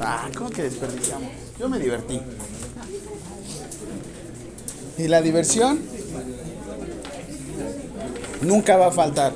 [0.00, 1.30] Ah, ¿cómo que desperdiciamos?
[1.58, 2.20] Yo me divertí.
[4.98, 5.80] ¿Y la diversión?
[8.42, 9.32] Nunca va a faltar.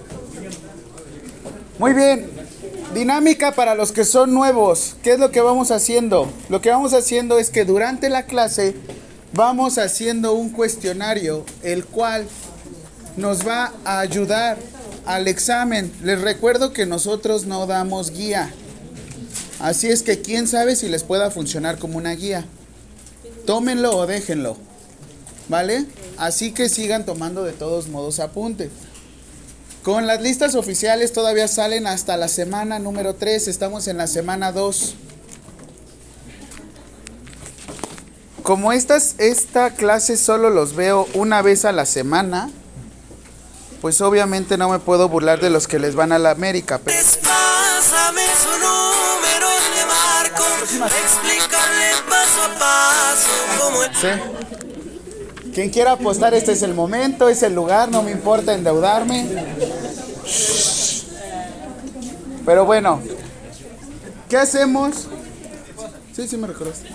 [1.78, 2.28] Muy bien.
[2.94, 4.96] Dinámica para los que son nuevos.
[5.02, 6.28] ¿Qué es lo que vamos haciendo?
[6.48, 8.74] Lo que vamos haciendo es que durante la clase
[9.34, 12.26] vamos haciendo un cuestionario, el cual
[13.16, 14.58] nos va a ayudar
[15.06, 15.92] al examen.
[16.02, 18.52] Les recuerdo que nosotros no damos guía.
[19.60, 22.44] Así es que quién sabe si les pueda funcionar como una guía.
[23.46, 24.56] Tómenlo o déjenlo.
[25.48, 25.86] ¿Vale?
[26.16, 28.70] Así que sigan tomando de todos modos apunte.
[29.82, 33.48] Con las listas oficiales todavía salen hasta la semana número 3.
[33.48, 34.94] Estamos en la semana 2.
[38.42, 42.50] Como estas, esta clase solo los veo una vez a la semana,
[43.80, 46.80] pues obviamente no me puedo burlar de los que les van a la América.
[46.84, 46.96] Pero...
[49.86, 53.90] marco, explicarle paso a paso cómo es.
[53.98, 55.50] Sí.
[55.54, 59.26] Quien quiera apostar, este es el momento, es el lugar, no me importa endeudarme.
[62.46, 63.02] Pero bueno,
[64.28, 65.08] ¿qué hacemos?
[66.14, 66.88] Sí, sí me recordaste.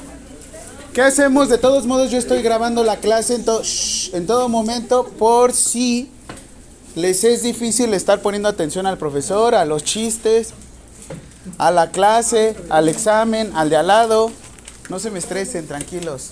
[0.94, 1.50] ¿Qué hacemos?
[1.50, 3.62] De todos modos, yo estoy grabando la clase en, to
[4.14, 6.10] en todo momento por si
[6.95, 10.54] les es difícil estar poniendo atención al profesor, a los chistes,
[11.58, 14.31] a la clase, al examen, al de al lado.
[14.89, 16.31] No se me estresen, tranquilos.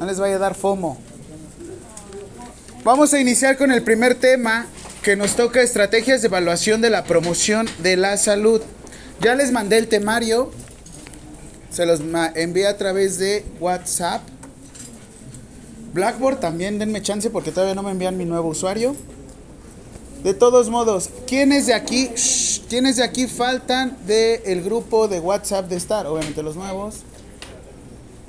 [0.00, 0.98] No les vaya a dar FOMO.
[2.84, 4.66] Vamos a iniciar con el primer tema
[5.02, 8.60] que nos toca estrategias de evaluación de la promoción de la salud.
[9.20, 10.50] Ya les mandé el temario,
[11.70, 12.00] se los
[12.34, 14.22] envié a través de WhatsApp.
[15.92, 18.96] Blackboard también denme chance porque todavía no me envían mi nuevo usuario.
[20.24, 22.08] De todos modos, ¿quiénes de aquí,
[22.70, 26.06] quiénes de aquí faltan del grupo de WhatsApp de Star?
[26.06, 27.00] Obviamente los nuevos.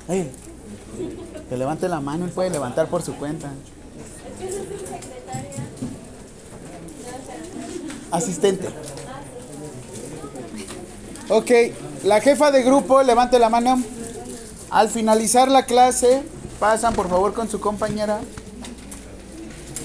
[0.10, 0.30] Hey,
[1.48, 3.50] que levante la mano, él puede levantar por su cuenta.
[8.12, 8.68] Asistente.
[11.30, 11.52] Ok,
[12.04, 13.82] la jefa de grupo, levante la mano.
[14.70, 16.24] Al finalizar la clase,
[16.60, 18.20] pasan por favor con su compañera.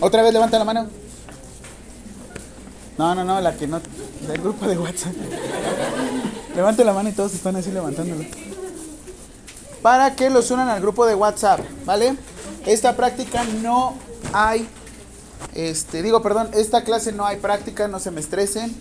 [0.00, 0.99] Otra vez levanta la mano.
[3.00, 3.80] No, no, no, la que no.
[4.28, 5.14] Del grupo de WhatsApp.
[6.54, 8.26] Levante la mano y todos están así levantándolo.
[9.80, 12.14] Para que los unan al grupo de WhatsApp, ¿vale?
[12.66, 13.94] Esta práctica no
[14.34, 14.68] hay.
[15.54, 18.76] Este, digo, perdón, esta clase no hay práctica, no se me estresen.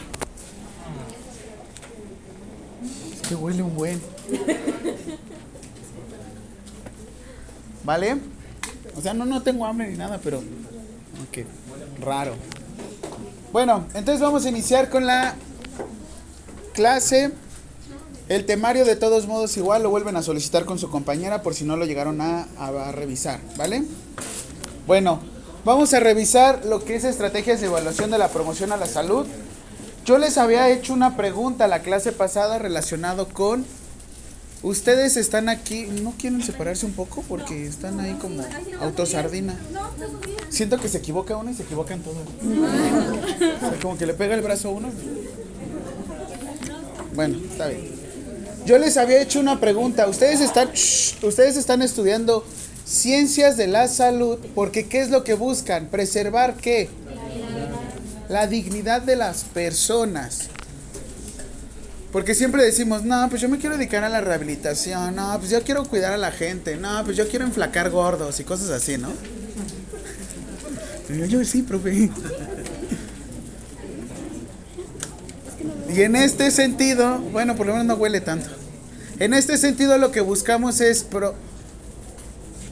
[3.13, 4.01] Es que huele un buen.
[7.85, 8.17] ¿Vale?
[8.97, 10.39] O sea, no, no tengo hambre ni nada, pero.
[10.39, 11.45] Ok,
[12.01, 12.35] raro.
[13.51, 15.33] Bueno, entonces vamos a iniciar con la
[16.73, 17.31] clase.
[18.27, 21.63] El temario de todos modos igual lo vuelven a solicitar con su compañera por si
[21.63, 22.45] no lo llegaron a,
[22.91, 23.83] revisar, ¿vale?
[24.85, 25.19] Bueno,
[25.65, 29.25] vamos a revisar lo que es estrategias de evaluación de la promoción a la salud.
[30.05, 33.65] Yo les había hecho una pregunta la clase pasada relacionado con
[34.63, 37.23] ustedes están aquí, ¿no quieren separarse un poco?
[37.27, 38.43] Porque están ahí como
[38.81, 39.57] autosardina.
[40.49, 42.17] Siento que se equivoca uno y se equivocan todos.
[42.17, 44.91] O sea, como que le pega el brazo a uno.
[47.15, 47.91] Bueno, está bien.
[48.65, 50.07] Yo les había hecho una pregunta.
[50.07, 52.45] Ustedes están, shh, ustedes están estudiando
[52.85, 55.87] ciencias de la salud porque ¿qué es lo que buscan?
[55.87, 56.89] Preservar qué?
[58.27, 60.49] La dignidad de las personas.
[62.11, 65.61] Porque siempre decimos, no, pues yo me quiero dedicar a la rehabilitación, no, pues yo
[65.61, 69.09] quiero cuidar a la gente, no, pues yo quiero enflacar gordos y cosas así, ¿no?
[71.27, 72.09] Yo, sí, profe.
[75.93, 78.49] Y en este sentido, bueno, por lo menos no huele tanto.
[79.19, 81.35] En este sentido lo que buscamos es pro,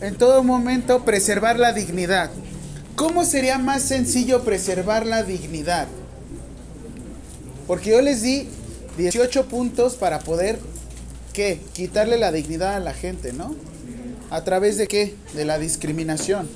[0.01, 2.31] en todo momento preservar la dignidad.
[2.95, 5.87] ¿Cómo sería más sencillo preservar la dignidad?
[7.67, 8.47] Porque yo les di
[8.97, 10.59] 18 puntos para poder,
[11.33, 11.61] ¿qué?
[11.73, 13.55] Quitarle la dignidad a la gente, ¿no?
[14.29, 15.15] ¿A través de qué?
[15.33, 16.49] De la discriminación.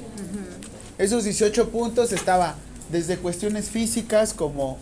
[0.97, 2.55] Esos 18 puntos estaba
[2.91, 4.77] desde cuestiones físicas como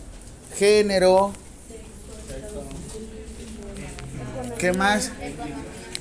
[0.57, 1.33] género,
[4.59, 5.11] ¿Qué más?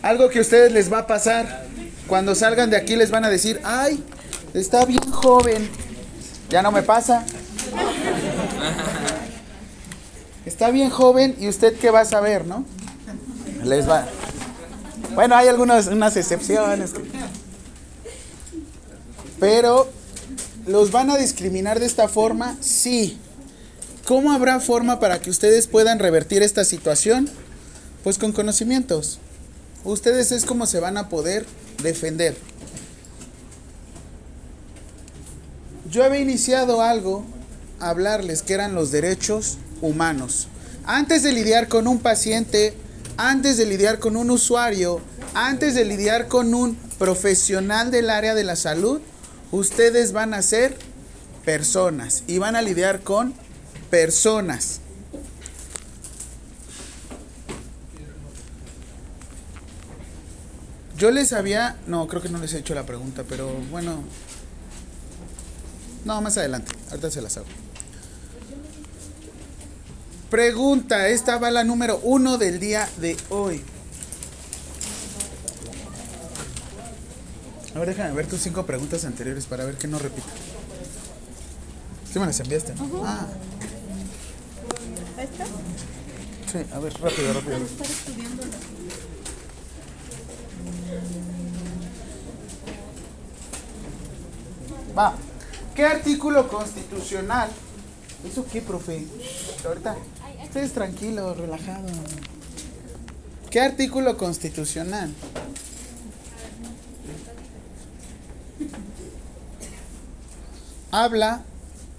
[0.03, 1.67] Algo que a ustedes les va a pasar.
[2.09, 4.03] Cuando salgan de aquí les van a decir, ay,
[4.53, 5.71] está bien joven.
[6.51, 7.25] Ya no me pasa.
[10.49, 12.65] Está bien joven y usted qué va a saber, ¿no?
[13.65, 14.09] Les va.
[15.15, 16.93] Bueno, hay algunas unas excepciones.
[19.39, 19.91] Pero
[20.67, 23.19] los van a discriminar de esta forma, sí.
[24.07, 27.29] ¿Cómo habrá forma para que ustedes puedan revertir esta situación?
[28.03, 29.19] Pues con conocimientos.
[29.85, 31.45] ustedes es como se van a poder
[31.83, 32.35] defender.
[35.91, 37.27] Yo había iniciado algo
[37.81, 40.49] hablarles que eran los derechos humanos.
[40.85, 42.75] Antes de lidiar con un paciente,
[43.17, 45.01] antes de lidiar con un usuario,
[45.35, 49.01] antes de lidiar con un profesional del área de la salud,
[49.53, 50.77] ustedes van a ser
[51.45, 53.35] personas y van a lidiar con
[53.91, 54.81] personas.
[60.97, 64.03] Yo les había, no, creo que no les he hecho la pregunta, pero bueno,
[66.05, 67.47] no, más adelante, ahorita se las hago.
[70.31, 73.63] Pregunta, esta va la número uno del día de hoy.
[77.75, 80.27] A ver, déjame ver tus cinco preguntas anteriores para ver que no repita.
[82.13, 82.75] ¿Sí me las enviaste?
[83.05, 83.27] Ah.
[85.17, 85.45] ¿Esta?
[86.53, 87.59] Sí, a ver, rápido, rápido.
[94.97, 95.15] Va.
[95.75, 97.49] ¿Qué artículo constitucional?
[98.25, 99.07] ¿Eso qué, profe?
[99.65, 99.97] Ahorita.
[100.45, 101.93] Ustedes tranquilos, relajados.
[103.51, 105.13] ¿Qué artículo constitucional?
[110.91, 111.45] Habla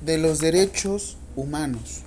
[0.01, 2.01] de los derechos humanos.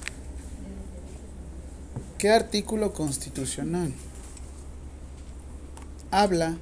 [2.19, 3.93] ¿Qué artículo constitucional?
[6.11, 6.57] Habla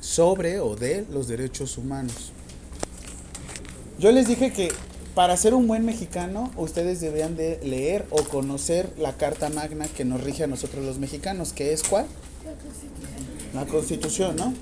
[0.00, 2.32] sobre o de los derechos humanos.
[3.98, 4.68] Yo les dije que
[5.14, 10.04] para ser un buen mexicano ustedes deberían de leer o conocer la Carta Magna que
[10.04, 12.04] nos rige a nosotros los mexicanos, que es cuál?
[13.54, 14.52] La Constitución, ¿no?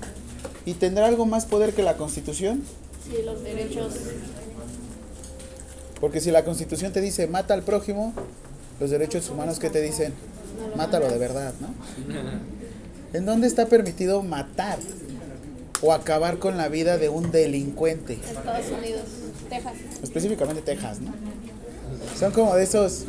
[0.65, 2.63] ¿Y tendrá algo más poder que la Constitución?
[3.03, 3.93] Sí, los derechos.
[5.99, 8.13] Porque si la Constitución te dice mata al prójimo,
[8.79, 10.13] los derechos humanos que te dicen
[10.77, 11.67] mátalo de verdad, ¿no?
[13.13, 14.79] ¿En dónde está permitido matar
[15.81, 18.13] o acabar con la vida de un delincuente?
[18.13, 19.03] Estados Unidos,
[19.45, 19.73] Texas.
[20.03, 21.13] específicamente Texas, ¿no?
[22.17, 23.05] Son como de esos.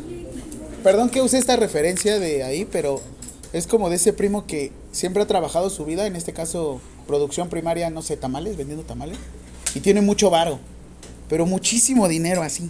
[0.83, 3.01] Perdón que use esta referencia de ahí, pero
[3.53, 7.49] es como de ese primo que siempre ha trabajado su vida, en este caso producción
[7.49, 9.17] primaria, no sé, tamales, vendiendo tamales,
[9.73, 10.59] y tiene mucho varo,
[11.29, 12.69] pero muchísimo dinero así.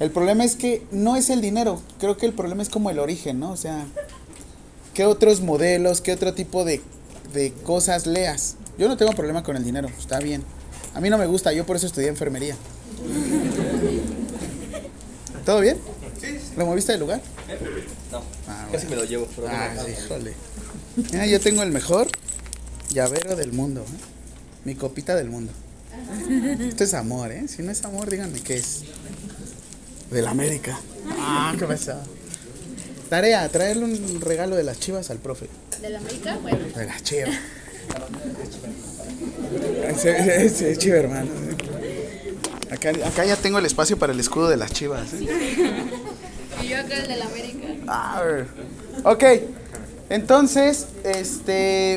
[0.00, 3.00] El problema es que no es el dinero, creo que el problema es como el
[3.00, 3.50] origen, ¿no?
[3.50, 3.86] O sea,
[4.94, 6.80] ¿qué otros modelos, qué otro tipo de,
[7.32, 8.56] de cosas leas?
[8.78, 10.44] Yo no tengo problema con el dinero, está bien.
[10.98, 12.56] A mí no me gusta, yo por eso estudié enfermería.
[15.46, 15.78] ¿Todo bien?
[16.56, 17.20] ¿Lo moviste de lugar?
[18.10, 18.90] No, Ah, casi bueno.
[18.90, 20.34] me lo llevo, pero no Ah, híjole.
[21.12, 22.08] Mira, yo tengo el mejor
[22.90, 23.82] llavero del mundo.
[23.82, 24.00] ¿eh?
[24.64, 25.52] Mi copita del mundo.
[26.68, 27.46] Esto es amor, ¿eh?
[27.46, 28.80] Si no es amor, díganme qué es.
[30.10, 30.80] Del América.
[31.16, 31.94] Ah, qué pasó.
[33.08, 35.46] Tarea, traerle un regalo de las chivas al profe.
[35.80, 36.36] ¿De la América?
[36.42, 36.58] Bueno.
[36.76, 37.30] De las chivas.
[39.88, 41.30] Ese es chiva, hermano.
[42.70, 45.12] Acá, acá ya tengo el espacio para el escudo de las chivas.
[45.14, 45.26] ¿eh?
[46.62, 47.66] Y yo acá el de la América.
[47.86, 48.22] Ah,
[49.04, 49.24] Ok,
[50.10, 51.94] entonces, este,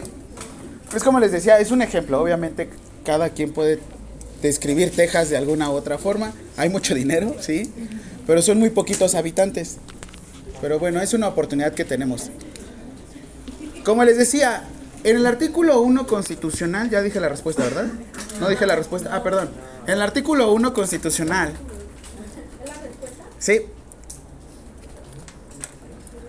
[0.95, 2.21] es como les decía, es un ejemplo.
[2.21, 2.69] Obviamente,
[3.03, 3.79] cada quien puede
[4.41, 6.31] describir Texas de alguna u otra forma.
[6.57, 7.71] Hay mucho dinero, sí,
[8.27, 9.77] pero son muy poquitos habitantes.
[10.61, 12.29] Pero bueno, es una oportunidad que tenemos.
[13.83, 14.63] Como les decía,
[15.03, 17.87] en el artículo 1 constitucional, ya dije la respuesta, ¿verdad?
[18.39, 19.15] No dije la respuesta.
[19.15, 19.49] Ah, perdón.
[19.87, 21.53] En el artículo 1 constitucional.
[23.39, 23.61] Sí.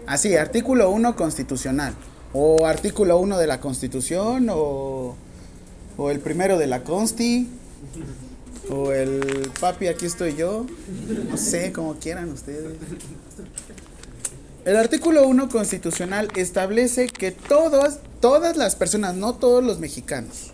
[0.06, 1.94] Así, artículo 1 constitucional.
[2.32, 5.16] O artículo 1 de la constitución, o,
[5.98, 7.48] o el primero de la consti,
[8.70, 10.64] o el papi, aquí estoy yo.
[11.30, 12.74] No sé, como quieran ustedes.
[14.64, 20.52] El artículo 1 constitucional establece que todos, todas las personas, no todos los mexicanos,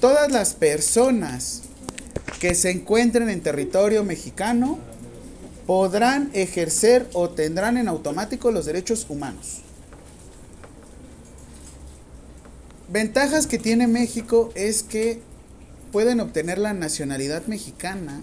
[0.00, 1.60] todas las personas
[2.40, 4.78] que se encuentren en territorio mexicano
[5.66, 9.60] podrán ejercer o tendrán en automático los derechos humanos.
[12.88, 15.20] Ventajas que tiene México es que
[15.92, 18.22] pueden obtener la nacionalidad mexicana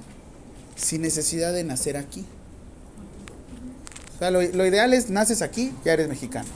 [0.75, 2.25] sin necesidad de nacer aquí.
[4.23, 6.47] Sea, lo, ideal es naces aquí, ya eres mexicano.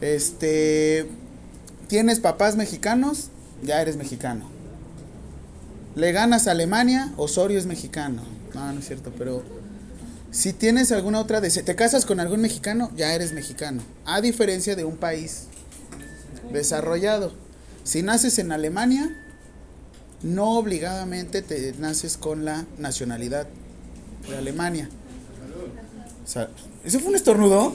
[0.00, 1.06] Este,
[1.86, 3.28] tienes papás mexicanos,
[3.62, 4.50] ya eres mexicano.
[5.94, 8.24] Le ganas a Alemania, Osorio es mexicano.
[8.52, 9.44] No, no es cierto, pero
[10.32, 13.80] si tienes alguna otra, te casas con algún mexicano, ya eres mexicano.
[14.04, 15.44] A diferencia de un país
[16.52, 17.32] desarrollado.
[17.84, 19.08] Si naces en Alemania,
[20.24, 23.46] no obligadamente te naces con la nacionalidad
[24.28, 24.88] de Alemania.
[26.24, 26.48] O sea,
[26.84, 27.74] ¿Eso fue un estornudo?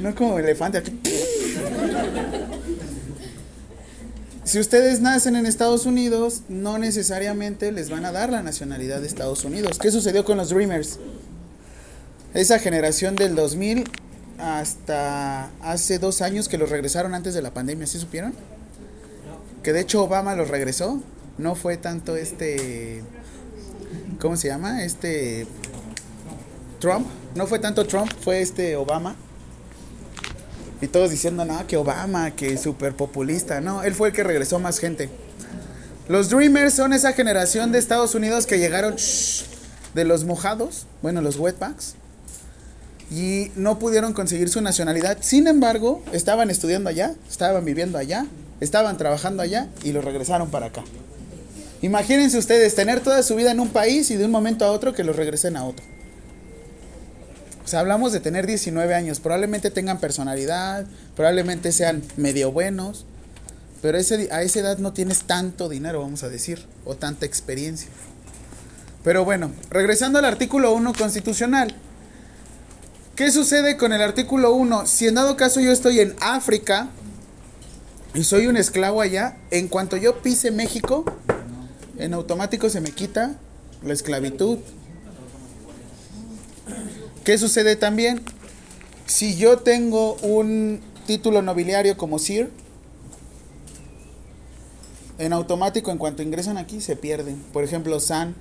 [0.00, 0.98] No como elefante aquí.
[4.44, 9.06] Si ustedes nacen en Estados Unidos, no necesariamente les van a dar la nacionalidad de
[9.06, 9.78] Estados Unidos.
[9.78, 10.98] ¿Qué sucedió con los Dreamers?
[12.32, 13.84] Esa generación del 2000
[14.38, 18.32] hasta hace dos años que los regresaron antes de la pandemia, ¿sí supieron?
[19.62, 21.02] Que de hecho Obama los regresó.
[21.38, 23.02] No fue tanto este...
[24.20, 24.84] ¿Cómo se llama?
[24.84, 25.46] Este...
[26.78, 27.06] Trump.
[27.34, 29.16] No fue tanto Trump, fue este Obama.
[30.80, 33.60] Y todos diciendo, no, que Obama, que súper populista.
[33.60, 35.10] No, él fue el que regresó más gente.
[36.08, 38.96] Los Dreamers son esa generación de Estados Unidos que llegaron
[39.94, 41.96] de los mojados, bueno, los wetbacks,
[43.10, 45.18] y no pudieron conseguir su nacionalidad.
[45.20, 48.26] Sin embargo, estaban estudiando allá, estaban viviendo allá,
[48.60, 50.84] estaban trabajando allá y los regresaron para acá.
[51.82, 54.94] Imagínense ustedes tener toda su vida en un país y de un momento a otro
[54.94, 55.84] que los regresen a otro.
[57.68, 59.20] O sea, hablamos de tener 19 años.
[59.20, 63.04] Probablemente tengan personalidad, probablemente sean medio buenos,
[63.82, 67.90] pero ese, a esa edad no tienes tanto dinero, vamos a decir, o tanta experiencia.
[69.04, 71.74] Pero bueno, regresando al artículo 1 constitucional.
[73.14, 74.86] ¿Qué sucede con el artículo 1?
[74.86, 76.88] Si en dado caso yo estoy en África
[78.14, 81.04] y soy un esclavo allá, en cuanto yo pise México,
[81.98, 83.34] en automático se me quita
[83.82, 84.56] la esclavitud,
[87.24, 88.22] ¿Qué sucede también?
[89.06, 92.50] Si yo tengo un título nobiliario como Sir,
[95.18, 97.36] en automático en cuanto ingresan aquí se pierden.
[97.52, 98.34] Por ejemplo, San,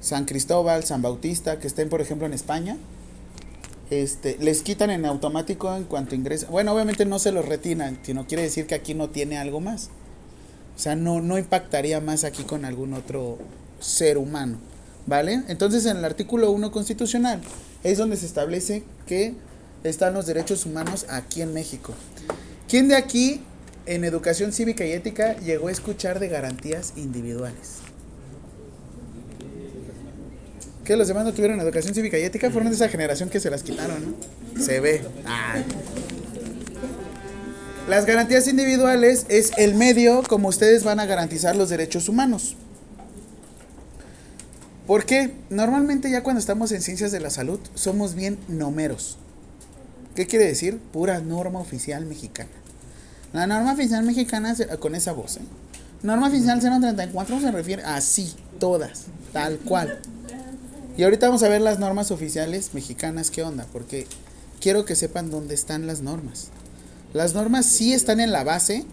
[0.00, 2.76] San Cristóbal, San Bautista, que estén por ejemplo en España,
[3.90, 6.50] este, les quitan en automático en cuanto ingresan.
[6.50, 9.90] Bueno, obviamente no se los retiran, sino quiere decir que aquí no tiene algo más.
[10.76, 13.38] O sea, no, no impactaría más aquí con algún otro
[13.80, 14.58] ser humano.
[15.06, 15.42] ¿Vale?
[15.48, 17.40] Entonces en el artículo 1 constitucional
[17.82, 19.34] es donde se establece que
[19.84, 21.94] están los derechos humanos aquí en México.
[22.68, 23.40] ¿Quién de aquí
[23.86, 27.78] en educación cívica y ética llegó a escuchar de garantías individuales?
[30.84, 32.50] ¿Qué los demás no tuvieron educación cívica y ética?
[32.50, 34.16] Fueron de esa generación que se las quitaron,
[34.56, 34.62] ¿no?
[34.62, 35.02] Se ve.
[35.24, 35.62] Ah.
[37.88, 42.56] Las garantías individuales es el medio como ustedes van a garantizar los derechos humanos.
[44.90, 49.18] Porque normalmente ya cuando estamos en ciencias de la salud somos bien nomeros.
[50.16, 50.80] ¿Qué quiere decir?
[50.80, 52.50] Pura norma oficial mexicana.
[53.32, 55.36] La norma oficial mexicana con esa voz.
[55.36, 55.42] ¿eh?
[56.02, 58.00] Norma oficial 034 se refiere a
[58.58, 60.00] todas, tal cual.
[60.96, 63.68] Y ahorita vamos a ver las normas oficiales mexicanas, ¿qué onda?
[63.72, 64.08] Porque
[64.60, 66.48] quiero que sepan dónde están las normas.
[67.12, 68.84] Las normas sí están en la base,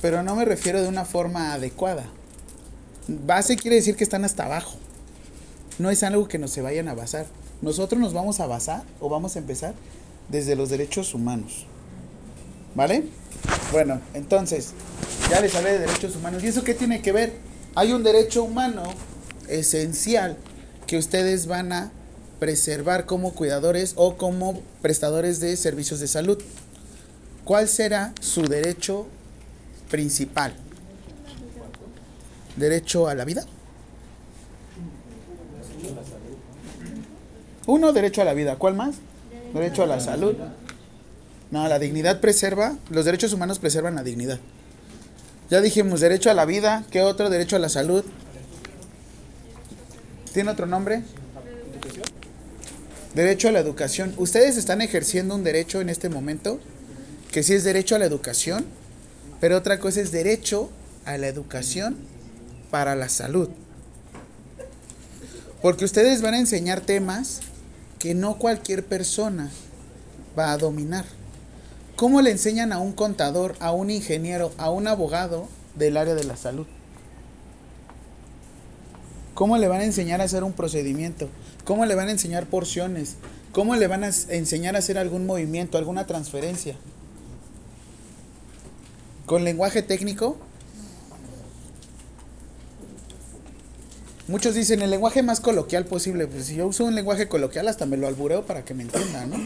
[0.00, 2.06] pero no me refiero de una forma adecuada.
[3.08, 4.76] Base quiere decir que están hasta abajo.
[5.78, 7.26] No es algo que nos se vayan a basar.
[7.60, 9.74] Nosotros nos vamos a basar o vamos a empezar
[10.28, 11.66] desde los derechos humanos.
[12.74, 13.04] ¿Vale?
[13.70, 14.72] Bueno, entonces,
[15.30, 16.42] ya les hablé de derechos humanos.
[16.42, 17.32] ¿Y eso qué tiene que ver?
[17.74, 18.82] Hay un derecho humano
[19.48, 20.36] esencial
[20.86, 21.92] que ustedes van a
[22.38, 26.38] preservar como cuidadores o como prestadores de servicios de salud.
[27.44, 29.06] ¿Cuál será su derecho
[29.90, 30.54] principal?
[32.56, 33.44] Derecho a la vida.
[37.66, 38.56] Uno, derecho a la vida.
[38.56, 38.96] ¿Cuál más?
[39.54, 40.34] Derecho a la salud.
[41.50, 44.40] No, la dignidad preserva, los derechos humanos preservan la dignidad.
[45.50, 47.28] Ya dijimos derecho a la vida, ¿qué otro?
[47.28, 48.04] Derecho a la salud.
[50.32, 51.02] ¿Tiene otro nombre?
[53.14, 54.14] Derecho a la educación.
[54.16, 56.58] Ustedes están ejerciendo un derecho en este momento,
[57.30, 58.64] que sí es derecho a la educación,
[59.40, 60.70] pero otra cosa es derecho
[61.04, 61.98] a la educación
[62.72, 63.50] para la salud.
[65.60, 67.42] Porque ustedes van a enseñar temas
[67.98, 69.50] que no cualquier persona
[70.36, 71.04] va a dominar.
[71.96, 76.24] ¿Cómo le enseñan a un contador, a un ingeniero, a un abogado del área de
[76.24, 76.66] la salud?
[79.34, 81.28] ¿Cómo le van a enseñar a hacer un procedimiento?
[81.64, 83.16] ¿Cómo le van a enseñar porciones?
[83.52, 86.74] ¿Cómo le van a enseñar a hacer algún movimiento, alguna transferencia?
[89.26, 90.38] ¿Con lenguaje técnico?
[94.28, 96.26] Muchos dicen el lenguaje más coloquial posible.
[96.26, 99.30] Pues si yo uso un lenguaje coloquial, hasta me lo albureo para que me entiendan,
[99.30, 99.36] ¿no?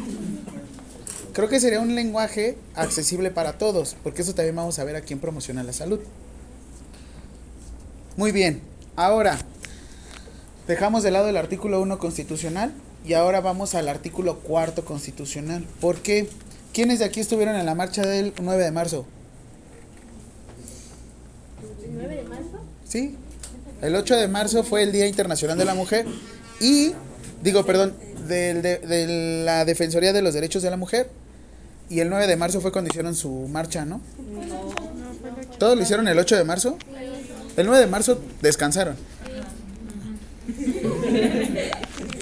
[1.33, 5.03] Creo que sería un lenguaje accesible para todos, porque eso también vamos a ver a
[5.03, 6.01] quién promociona la salud.
[8.17, 8.63] Muy bien,
[8.97, 9.39] ahora
[10.67, 12.73] dejamos de lado el artículo 1 constitucional
[13.05, 15.67] y ahora vamos al artículo 4 constitucional.
[15.81, 16.29] ¿Por qué?
[16.73, 19.05] ¿Quiénes de aquí estuvieron en la marcha del 9 de marzo?
[21.87, 22.61] ¿9 de marzo?
[22.89, 23.15] Sí,
[23.83, 26.07] el 8 de marzo fue el Día Internacional de la Mujer
[26.61, 26.93] y,
[27.43, 27.95] digo, perdón,
[28.27, 31.11] de, de la Defensoría de los Derechos de la Mujer.
[31.89, 34.01] Y el 9 de marzo fue cuando hicieron su marcha, ¿no?
[35.59, 36.79] ¿Todos lo hicieron el 8 de marzo?
[37.57, 38.97] El 9 de marzo descansaron.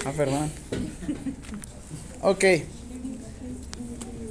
[0.05, 0.51] Ah, perdón.
[2.21, 2.43] Ok.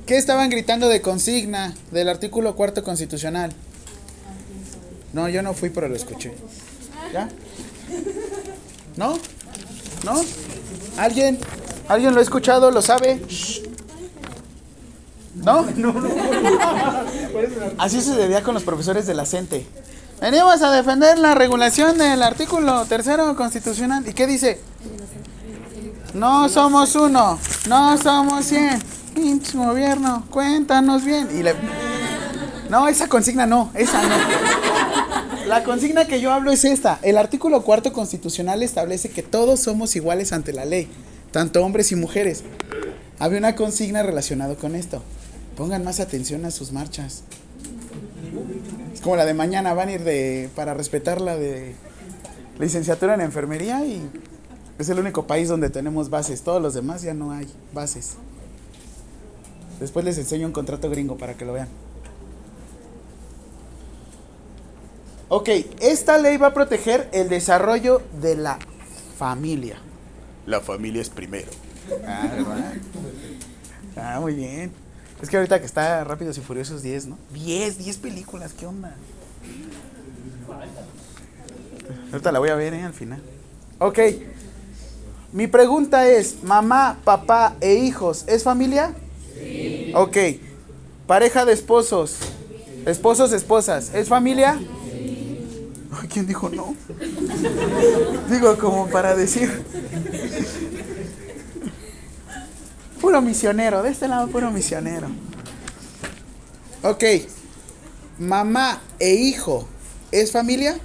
[0.07, 3.53] ¿Qué estaban gritando de consigna del artículo cuarto constitucional?
[5.13, 6.33] No, yo no fui, pero lo escuché.
[7.15, 7.29] ¿Ya?
[8.97, 9.17] ¿No?
[10.05, 10.21] ¿No?
[10.99, 11.39] ¿Alguien?
[11.87, 12.73] ¿Alguien lo ha escuchado?
[12.73, 13.25] ¿Lo sabe?
[13.29, 13.63] Shh.
[15.37, 15.65] ¿No?
[17.79, 19.65] Así sucedía con los profesores de la CENTE.
[20.21, 24.03] Venimos a defender la regulación del artículo tercero constitucional.
[24.09, 24.61] ¿Y qué dice?
[26.15, 28.83] No somos uno, no somos cien.
[29.15, 31.29] Pinche gobierno, cuéntanos bien.
[31.33, 31.45] Y.
[32.69, 34.64] No, esa consigna no, esa no.
[35.47, 36.99] La consigna que yo hablo es esta.
[37.03, 40.89] El artículo cuarto constitucional establece que todos somos iguales ante la ley,
[41.33, 42.45] tanto hombres y mujeres.
[43.19, 45.03] Había una consigna relacionada con esto.
[45.55, 47.25] Pongan más atención a sus marchas.
[48.95, 51.75] Es como la de mañana, van a ir de para respetar la de
[52.59, 54.01] licenciatura en enfermería y
[54.79, 56.41] es el único país donde tenemos bases.
[56.41, 58.15] Todos los demás ya no hay bases.
[59.79, 61.69] Después les enseño un contrato gringo para que lo vean.
[65.29, 65.49] Ok,
[65.81, 68.59] esta ley va a proteger el desarrollo de la
[69.19, 69.77] familia.
[70.47, 71.51] La familia es primero.
[72.07, 72.75] Ah, ¿verdad?
[73.97, 74.73] Ah, muy bien.
[75.23, 77.19] Es que ahorita que está Rápidos y Furiosos 10, ¿no?
[77.33, 78.95] 10, 10 películas, ¿qué onda?
[82.13, 82.83] Ahorita la voy a ver, ¿eh?
[82.83, 83.23] Al final.
[83.79, 83.99] Ok.
[85.33, 88.95] Mi pregunta es, mamá, papá e hijos, ¿es familia?
[89.35, 89.93] Sí.
[89.95, 90.17] Ok.
[91.07, 92.19] Pareja de esposos,
[92.87, 94.59] esposos, esposas, ¿es familia?
[96.09, 96.75] ¿Quién dijo no?
[98.31, 99.65] Digo, como para decir.
[103.01, 105.09] Puro misionero, de este lado puro misionero.
[106.83, 107.05] Ok.
[108.19, 109.67] Mamá e hijo,
[110.13, 110.79] ¿es familia?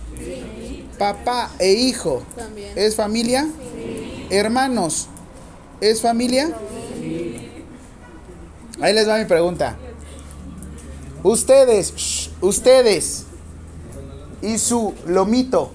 [0.97, 2.73] Papá e hijo, También.
[2.75, 3.47] ¿es familia?
[4.29, 5.07] Hermanos,
[5.79, 6.51] ¿es familia?
[8.81, 9.77] Ahí les va mi pregunta.
[11.23, 13.25] Ustedes, ustedes
[14.41, 15.71] y su lomito,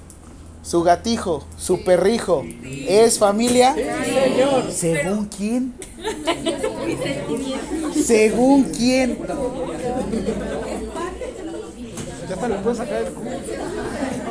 [0.63, 3.75] su gatijo, su perrijo, ¿es familia?
[4.71, 5.75] ¿Según quién?
[8.05, 9.19] ¿Según quién?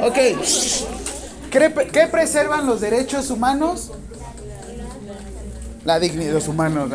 [0.01, 0.17] Ok.
[1.51, 3.91] ¿Qué, qué preservan los derechos humanos?
[5.85, 6.89] La dignidad de los humanos.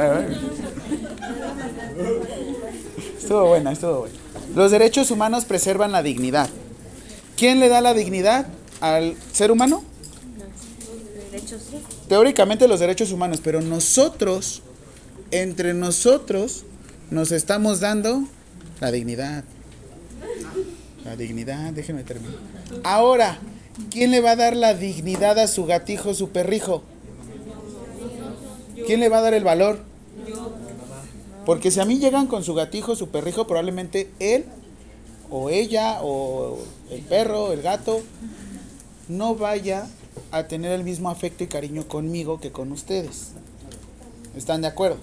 [3.18, 4.14] Estuvo buena, estuvo buena.
[4.54, 6.48] Los derechos humanos preservan la dignidad.
[7.38, 8.48] ¿Quién le da la dignidad
[8.80, 9.84] al ser humano?
[12.08, 14.62] Teóricamente los derechos humanos, pero nosotros,
[15.30, 16.64] entre nosotros,
[17.12, 18.24] nos estamos dando
[18.80, 19.44] la dignidad.
[21.04, 22.34] La dignidad, déjenme terminar.
[22.82, 23.38] Ahora,
[23.88, 26.82] ¿quién le va a dar la dignidad a su gatijo, su perrijo?
[28.84, 29.78] ¿Quién le va a dar el valor?
[31.46, 34.44] Porque si a mí llegan con su gatijo, su perrijo, probablemente él
[35.30, 36.58] o ella o
[36.98, 38.02] el perro, el gato,
[39.08, 39.86] no vaya
[40.30, 43.28] a tener el mismo afecto y cariño conmigo que con ustedes.
[44.36, 44.98] ¿Están de acuerdo?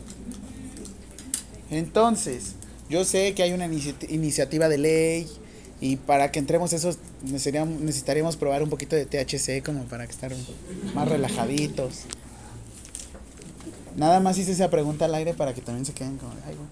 [1.72, 2.54] Entonces,
[2.90, 5.28] yo sé que hay una inici- iniciativa de ley
[5.82, 10.32] y para que entremos eso necesitaríamos, probar un poquito de THC como para estar
[10.94, 12.02] más relajaditos.
[13.98, 16.68] Nada más hice esa pregunta al aire para que también se queden como, "Ay, güey".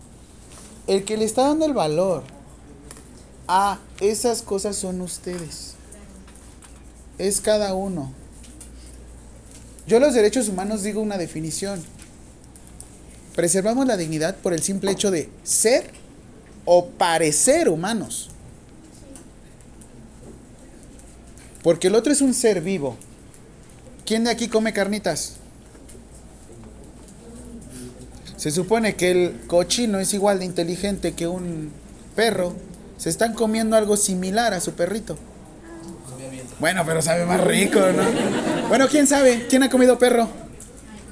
[0.97, 2.23] El que le está dando el valor
[3.47, 5.75] a esas cosas son ustedes.
[7.17, 8.11] Es cada uno.
[9.85, 11.83] Yo los derechos humanos digo una definición.
[13.35, 15.91] Preservamos la dignidad por el simple hecho de ser
[16.65, 18.29] o parecer humanos.
[21.61, 22.97] Porque el otro es un ser vivo.
[24.05, 25.37] ¿Quién de aquí come carnitas?
[28.37, 31.71] Se supone que el cochino es igual de inteligente que un
[32.15, 32.53] perro.
[32.97, 35.17] Se están comiendo algo similar a su perrito.
[36.59, 38.03] Bueno, pero sabe más rico, ¿no?
[38.69, 39.47] Bueno, ¿quién sabe?
[39.49, 40.29] ¿Quién ha comido perro?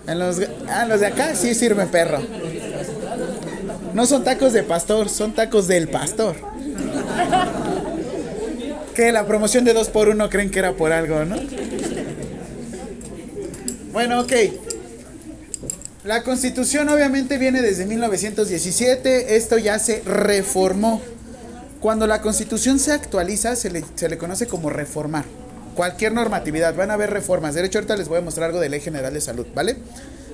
[0.07, 2.21] En los, ah, los de acá sí sirven perro.
[3.93, 6.35] No son tacos de pastor, son tacos del pastor.
[8.95, 11.35] Que la promoción de 2 por 1 creen que era por algo, ¿no?
[13.91, 14.33] Bueno, ok.
[16.03, 21.01] La constitución obviamente viene desde 1917, esto ya se reformó.
[21.81, 25.25] Cuando la constitución se actualiza se le, se le conoce como reformar.
[25.75, 27.55] Cualquier normatividad, van a haber reformas.
[27.55, 29.77] De hecho, ahorita les voy a mostrar algo de Ley General de Salud, ¿vale?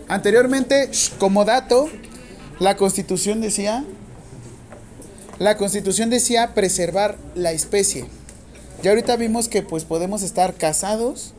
[0.10, 1.90] Anteriormente, como dato,
[2.60, 3.86] la Constitución decía,
[5.40, 8.06] la Constitución decía preservar la especie.
[8.84, 11.34] Ya ahorita vimos que pues podemos estar casados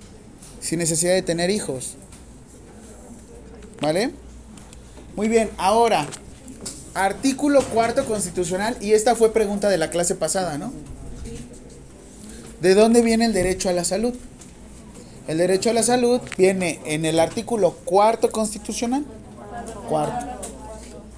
[0.60, 1.96] sin necesidad de tener hijos.
[3.80, 4.12] ¿Vale?
[5.16, 6.06] Muy bien, ahora,
[6.94, 10.72] artículo cuarto constitucional, y esta fue pregunta de la clase pasada, ¿no?
[12.60, 14.14] ¿De dónde viene el derecho a la salud?
[15.28, 19.04] El derecho a la salud viene en el artículo cuarto constitucional.
[19.88, 20.40] Cuarto.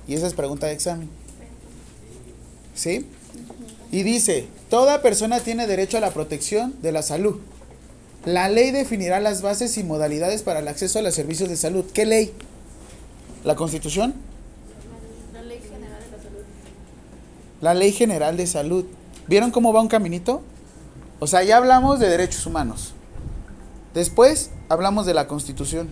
[0.07, 1.09] Y esa es pregunta de examen.
[2.75, 3.07] ¿Sí?
[3.93, 7.41] Y dice, toda persona tiene derecho a la protección de la salud.
[8.25, 11.85] La ley definirá las bases y modalidades para el acceso a los servicios de salud.
[11.95, 12.33] ¿Qué ley?
[13.45, 14.15] ¿La Constitución?
[15.33, 16.45] La ley general de la salud.
[17.61, 18.85] La Ley General de Salud.
[19.27, 20.43] ¿Vieron cómo va un caminito?
[21.19, 22.95] O sea, ya hablamos de derechos humanos.
[23.95, 25.89] Después hablamos de la Constitución.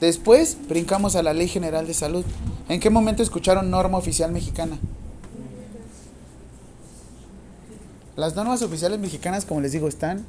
[0.00, 2.24] Después brincamos a la Ley General de Salud.
[2.68, 4.78] ¿En qué momento escucharon norma oficial mexicana?
[8.16, 10.26] Las normas oficiales mexicanas, como les digo, están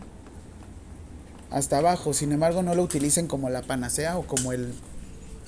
[1.49, 2.13] hasta abajo.
[2.13, 4.73] Sin embargo, no lo utilicen como la panacea o como el...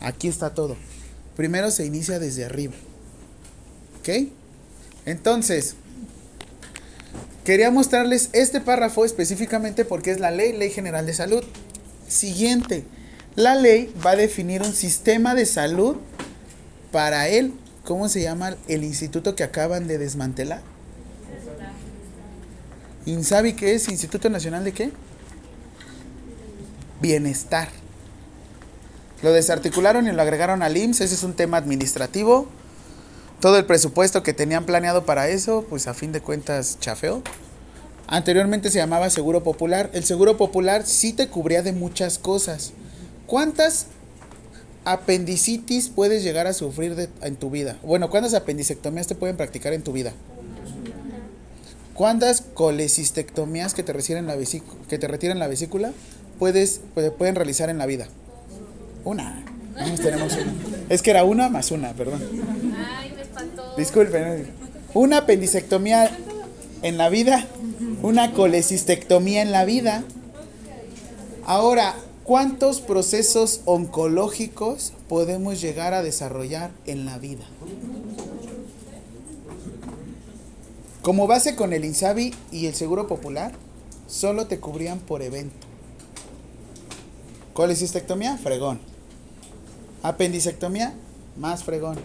[0.02, 0.76] Aquí está todo.
[1.38, 2.74] Primero se inicia desde arriba.
[4.00, 4.30] ¿Ok?
[5.06, 5.76] Entonces,
[7.44, 11.44] quería mostrarles este párrafo específicamente porque es la ley, Ley General de Salud.
[12.08, 12.86] Siguiente,
[13.36, 15.98] la ley va a definir un sistema de salud
[16.92, 17.54] para él.
[17.84, 20.62] ¿Cómo se llama el instituto que acaban de desmantelar?
[23.06, 23.90] ¿Insabi qué es?
[23.90, 24.92] ¿Instituto Nacional de qué?
[27.02, 27.68] Bienestar.
[29.22, 32.48] Lo desarticularon y lo agregaron al IMSS, ese es un tema administrativo.
[33.44, 37.22] Todo el presupuesto que tenían planeado para eso, pues a fin de cuentas chafeó.
[38.08, 39.90] Anteriormente se llamaba Seguro Popular.
[39.92, 42.72] El Seguro Popular sí te cubría de muchas cosas.
[43.28, 43.88] ¿Cuántas
[44.86, 47.78] apendicitis puedes llegar a sufrir de- en tu vida?
[47.84, 50.14] Bueno, ¿cuántas apendicectomías te pueden practicar en tu vida?
[51.96, 53.92] ¿Cuántas colecistectomías que te
[54.26, 54.38] la,
[54.88, 55.92] que te retiran la vesícula
[56.40, 58.08] puedes, puede- pueden realizar en la vida?
[59.04, 59.44] Una.
[59.76, 60.54] Más tenemos una.
[60.88, 62.22] Es que era una más una, perdón.
[63.78, 64.52] Disculpen.
[64.94, 66.16] Una apendicectomía
[66.84, 67.48] en la vida,
[68.04, 70.04] una colecistectomía en la vida.
[71.46, 77.46] Ahora, ¿cuántos procesos oncológicos podemos llegar a desarrollar en la vida?
[81.02, 83.54] Como base con el INSABI y el Seguro Popular,
[84.08, 85.68] solo te cubrían por evento.
[87.54, 88.80] Colecistectomía, fregón.
[90.04, 90.94] Apendicectomía,
[91.36, 91.98] más fregón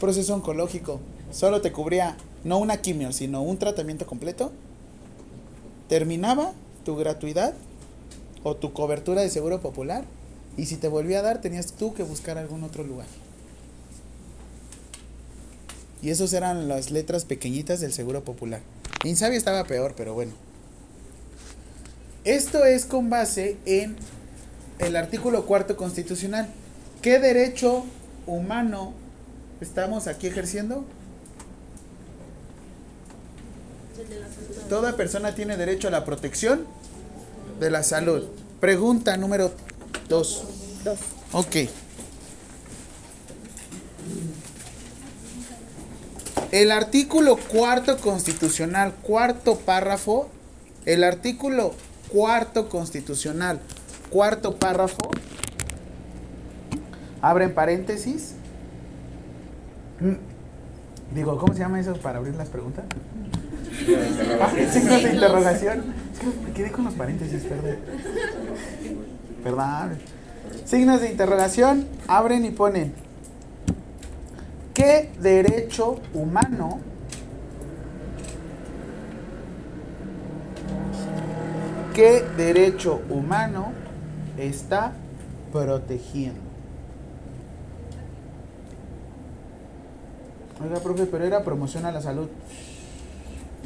[0.00, 1.00] proceso oncológico,
[1.32, 4.52] solo te cubría no una quimio, sino un tratamiento completo,
[5.88, 6.52] terminaba
[6.84, 7.54] tu gratuidad
[8.42, 10.04] o tu cobertura de seguro popular
[10.56, 13.06] y si te volvía a dar tenías tú que buscar algún otro lugar.
[16.02, 18.60] Y esos eran las letras pequeñitas del seguro popular.
[19.04, 20.32] Insabi estaba peor, pero bueno.
[22.24, 23.96] Esto es con base en
[24.78, 26.48] el artículo cuarto constitucional.
[27.02, 27.84] ¿Qué derecho
[28.26, 28.92] humano
[29.60, 30.84] estamos aquí ejerciendo?
[34.68, 36.66] Toda persona tiene derecho a la protección
[37.60, 38.24] de la salud.
[38.60, 39.52] Pregunta número
[40.08, 40.44] dos.
[40.84, 40.98] Dos.
[41.32, 41.56] Ok.
[46.52, 50.28] El artículo cuarto constitucional, cuarto párrafo,
[50.84, 51.74] el artículo
[52.08, 53.60] cuarto constitucional,
[54.10, 55.10] cuarto párrafo,
[57.20, 58.34] abren paréntesis.
[60.00, 62.84] Mm, Digo, ¿cómo se llama eso para abrir las preguntas?
[64.40, 65.84] Ah, signos de interrogación.
[66.12, 67.76] Es que me quedé con los paréntesis, perdón.
[69.44, 69.98] Perdón.
[70.64, 72.92] Signos de interrogación, abren y ponen.
[74.74, 76.80] ¿Qué derecho humano
[81.94, 83.72] qué derecho humano
[84.36, 84.92] está
[85.50, 86.45] protegiendo?
[90.66, 92.26] Oiga, profe, pero era promoción a la salud.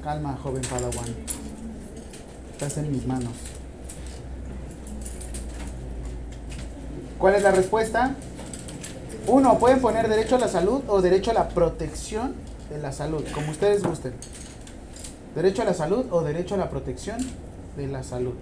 [0.05, 1.09] Calma, joven Padawan.
[2.53, 3.33] Estás en mis manos.
[7.19, 8.15] ¿Cuál es la respuesta?
[9.27, 12.35] Uno, pueden poner derecho a la salud o derecho a la protección
[12.69, 14.13] de la salud, como ustedes gusten.
[15.35, 17.17] Derecho a la salud o derecho a la protección
[17.79, 18.35] de la salud.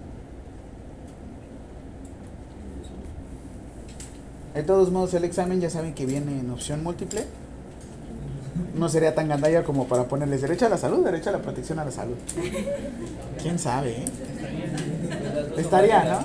[4.53, 7.25] De todos modos, el examen ya saben que viene en opción múltiple.
[8.75, 11.79] No sería tan gandalla como para ponerles derecho a la salud, derecho a la protección
[11.79, 12.15] a la salud.
[13.41, 14.05] ¿Quién sabe, eh?
[15.57, 16.19] Estaría, ¿no?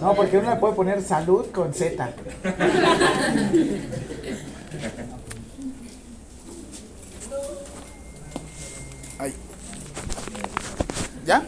[0.00, 2.10] No, porque uno le puede poner salud con Z.
[9.18, 9.34] Ay.
[11.26, 11.42] ¿Ya?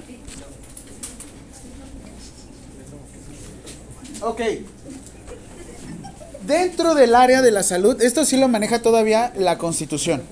[4.23, 4.41] Ok.
[6.49, 10.23] Dentro del área de la salud, esto sí lo maneja todavía la Constitución.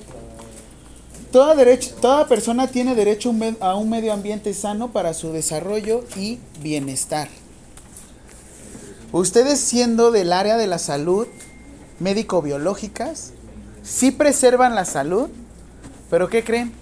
[1.31, 7.29] Toda, persona tiene derecho a un medio ambiente sano para su desarrollo y bienestar.
[9.13, 11.27] Ustedes siendo del área de la salud
[12.01, 13.33] médico-biológicas,
[13.83, 15.29] sí preservan la salud,
[16.09, 16.73] pero ¿qué creen?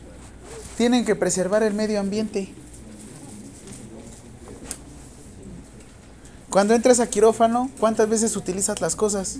[0.76, 2.54] Tienen que preservar el medio ambiente.
[6.54, 9.38] Cuando entras a quirófano, ¿cuántas veces utilizas las cosas?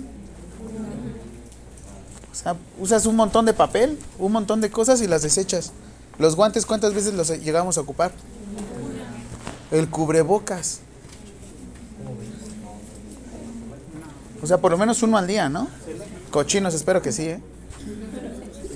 [2.29, 5.71] O sea, usas un montón de papel, un montón de cosas y las desechas.
[6.19, 8.11] Los guantes, ¿cuántas veces los llegamos a ocupar?
[9.71, 10.81] El cubrebocas.
[14.43, 15.69] O sea, por lo menos uno al día, ¿no?
[16.31, 17.39] Cochinos, espero que sí, ¿eh?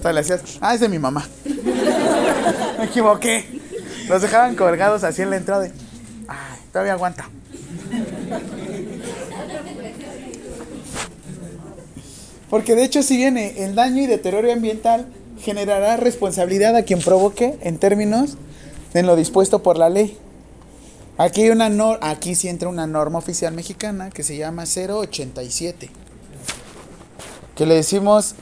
[0.01, 1.27] Hasta ah, es de mi mamá.
[2.79, 3.59] Me equivoqué.
[4.07, 5.65] Los dejaban colgados así en la entrada.
[5.65, 7.27] Ay, todavía aguanta.
[12.49, 15.05] Porque de hecho si viene el daño y deterioro ambiental
[15.39, 18.37] generará responsabilidad a quien provoque en términos
[18.93, 20.17] de lo dispuesto por la ley.
[21.17, 25.89] Aquí hay una nor aquí sí entra una norma oficial mexicana que se llama 087.
[27.55, 28.35] Que le decimos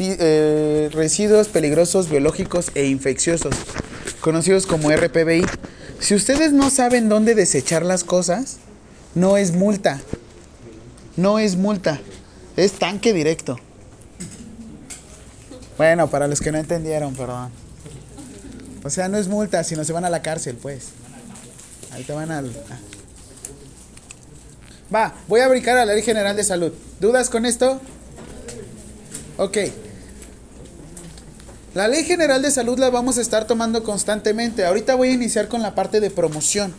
[0.00, 3.54] eh, residuos peligrosos biológicos e infecciosos,
[4.20, 5.46] conocidos como RPBI.
[6.00, 8.58] Si ustedes no saben dónde desechar las cosas,
[9.14, 10.00] no es multa.
[11.16, 12.00] No es multa.
[12.56, 13.58] Es tanque directo.
[15.76, 17.50] Bueno, para los que no entendieron, perdón.
[18.84, 20.88] O sea, no es multa, sino se van a la cárcel, pues.
[21.92, 22.50] Ahí te van al...
[22.70, 22.78] ah.
[24.94, 26.72] Va, voy a brincar a la Ley General de Salud.
[27.00, 27.80] ¿Dudas con esto?
[29.36, 29.58] Ok.
[31.74, 34.64] La Ley General de Salud la vamos a estar tomando constantemente.
[34.64, 36.74] Ahorita voy a iniciar con la parte de promoción.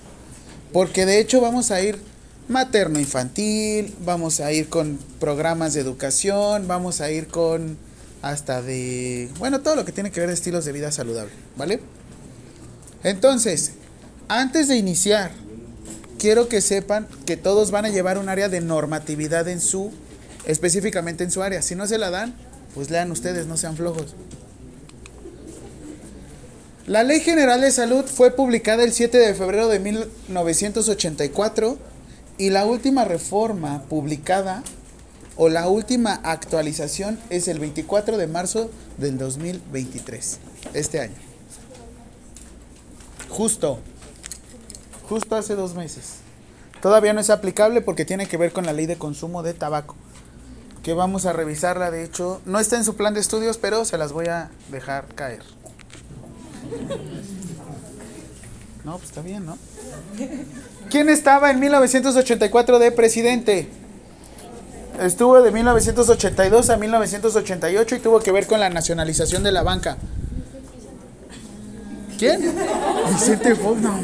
[0.72, 2.00] Porque de hecho vamos a ir
[2.48, 7.78] materno infantil, vamos a ir con programas de educación, vamos a ir con
[8.22, 11.80] hasta de, bueno, todo lo que tiene que ver de estilos de vida saludable, ¿vale?
[13.04, 13.74] Entonces,
[14.28, 15.32] antes de iniciar,
[16.18, 19.92] quiero que sepan que todos van a llevar un área de normatividad en su,
[20.46, 21.62] específicamente en su área.
[21.62, 22.34] Si no se la dan,
[22.74, 24.16] pues lean ustedes, no sean flojos.
[26.88, 31.78] La Ley General de Salud fue publicada el 7 de febrero de 1984
[32.38, 34.64] y la última reforma publicada
[35.38, 40.40] o la última actualización es el 24 de marzo del 2023,
[40.74, 41.16] este año.
[43.30, 43.80] Justo,
[45.10, 46.18] justo hace dos meses.
[46.82, 49.96] Todavía no es aplicable porque tiene que ver con la ley de consumo de tabaco,
[50.84, 53.98] que vamos a revisarla, de hecho, no está en su plan de estudios, pero se
[53.98, 55.42] las voy a dejar caer.
[58.84, 59.58] No, pues está bien, ¿no?
[60.90, 63.68] ¿Quién estaba en 1984 de presidente?
[65.02, 69.98] Estuvo de 1982 a 1988 y tuvo que ver con la nacionalización de la banca.
[72.18, 72.54] ¿Quién?
[73.12, 74.00] Vicente Fox, no.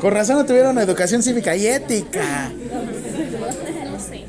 [0.00, 2.50] Con razón no tuvieron educación cívica y ética.
[3.90, 4.24] No sé.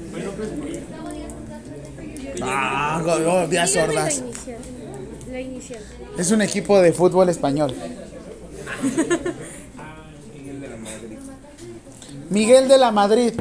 [2.43, 4.17] Ah, Dígame La sordas.
[4.19, 4.58] inicial.
[5.32, 5.80] La inicial.
[6.17, 7.73] Es un equipo de fútbol español.
[12.32, 13.34] Miguel de la Madrid.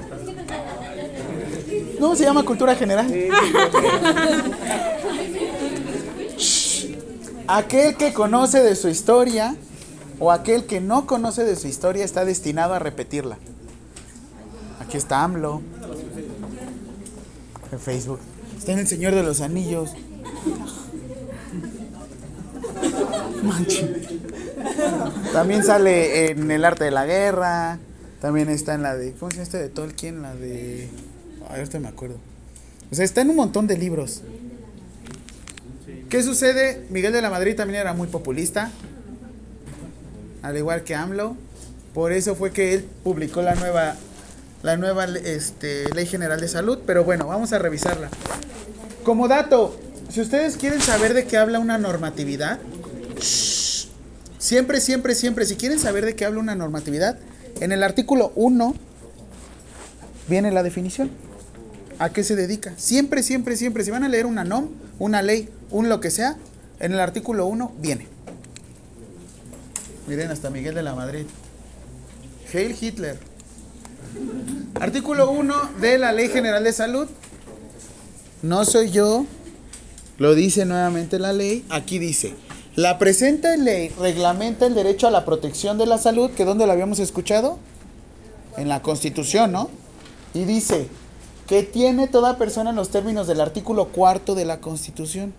[2.01, 3.07] No, se llama Cultura General.
[6.37, 6.87] Shh.
[7.47, 9.55] Aquel que conoce de su historia
[10.19, 13.39] o aquel que no conoce de su historia está destinado a repetirla.
[14.81, 15.63] Aquí está AMLO.
[17.73, 18.21] En Facebook.
[18.59, 19.91] Está en El Señor de los Anillos.
[23.43, 24.19] Manche.
[25.33, 27.79] También sale en El Arte de la Guerra.
[28.21, 29.13] También está en la de.
[29.13, 30.23] ¿Cómo se llama este de Tolkien?
[30.23, 30.89] La de.
[31.49, 32.17] Ahorita me acuerdo.
[32.91, 34.23] O sea, está en un montón de libros.
[36.09, 36.87] ¿Qué sucede?
[36.91, 38.71] Miguel de la Madrid también era muy populista.
[40.43, 41.37] Al igual que AMLO.
[41.95, 43.97] Por eso fue que él publicó la nueva.
[44.63, 46.81] La nueva este, Ley General de Salud.
[46.87, 48.11] Pero bueno, vamos a revisarla.
[49.03, 49.79] Como dato,
[50.11, 52.59] si ustedes quieren saber de qué habla una normatividad,
[54.39, 57.19] siempre, siempre, siempre, si quieren saber de qué habla una normatividad,
[57.61, 58.75] en el artículo 1
[60.29, 61.11] viene la definición.
[61.99, 62.73] ¿A qué se dedica?
[62.77, 66.37] Siempre, siempre, siempre, si van a leer una NOM, una ley, un lo que sea,
[66.79, 68.07] en el artículo 1 viene.
[70.07, 71.27] Miren, hasta Miguel de la Madrid.
[72.53, 73.19] Heil Hitler.
[74.81, 77.07] Artículo 1 de la Ley General de Salud.
[78.43, 79.27] No soy yo,
[80.19, 81.65] lo dice nuevamente la ley.
[81.69, 82.35] Aquí dice,
[82.81, 86.73] la presente ley reglamenta el derecho a la protección de la salud, que donde lo
[86.73, 87.59] habíamos escuchado?
[88.57, 89.69] En la Constitución, ¿no?
[90.33, 90.89] Y dice
[91.47, 95.35] que tiene toda persona en los términos del artículo cuarto de la Constitución.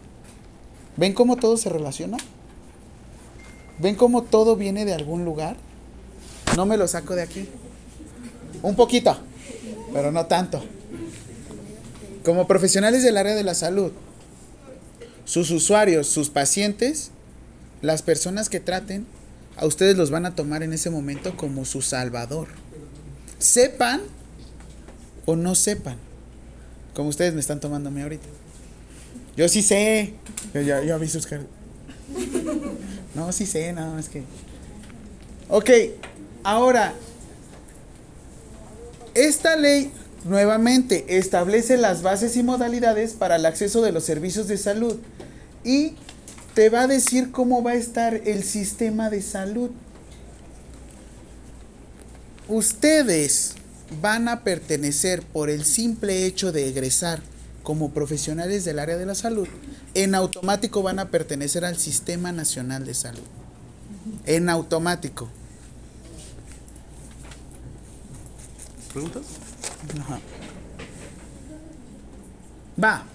[0.97, 2.17] ¿Ven cómo todo se relaciona?
[3.79, 5.55] ¿Ven cómo todo viene de algún lugar?
[6.55, 7.49] No me lo saco de aquí.
[8.61, 9.17] Un poquito,
[9.91, 10.61] pero no tanto.
[12.23, 13.93] Como profesionales del área de la salud,
[15.25, 17.09] sus usuarios, sus pacientes,
[17.81, 19.05] las personas que traten,
[19.57, 22.47] a ustedes los van a tomar en ese momento como su salvador.
[23.39, 24.01] Sepan
[25.25, 25.97] o no sepan,
[26.93, 27.59] como ustedes me están
[27.91, 28.27] mí ahorita.
[29.35, 30.13] Yo sí sé,
[30.53, 31.27] yo ya, vi sus.
[33.15, 34.23] No, sí sé, nada más que.
[35.49, 35.69] Ok,
[36.43, 36.93] ahora,
[39.15, 39.91] esta ley
[40.23, 44.97] nuevamente establece las bases y modalidades para el acceso de los servicios de salud
[45.63, 45.95] y
[46.53, 49.71] te va a decir cómo va a estar el sistema de salud.
[52.47, 53.55] Ustedes
[54.01, 57.21] van a pertenecer por el simple hecho de egresar
[57.63, 59.47] como profesionales del área de la salud,
[59.93, 63.23] en automático van a pertenecer al Sistema Nacional de Salud.
[64.25, 65.29] En automático.
[68.91, 69.23] ¿Preguntas?
[69.99, 70.19] Ajá.
[72.83, 73.05] Va.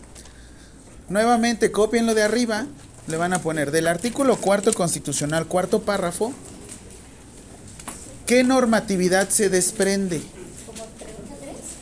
[1.08, 2.66] Nuevamente, copienlo de arriba.
[3.06, 6.32] Le van a poner del artículo cuarto constitucional, cuarto párrafo.
[8.26, 10.20] ¿Qué normatividad se desprende?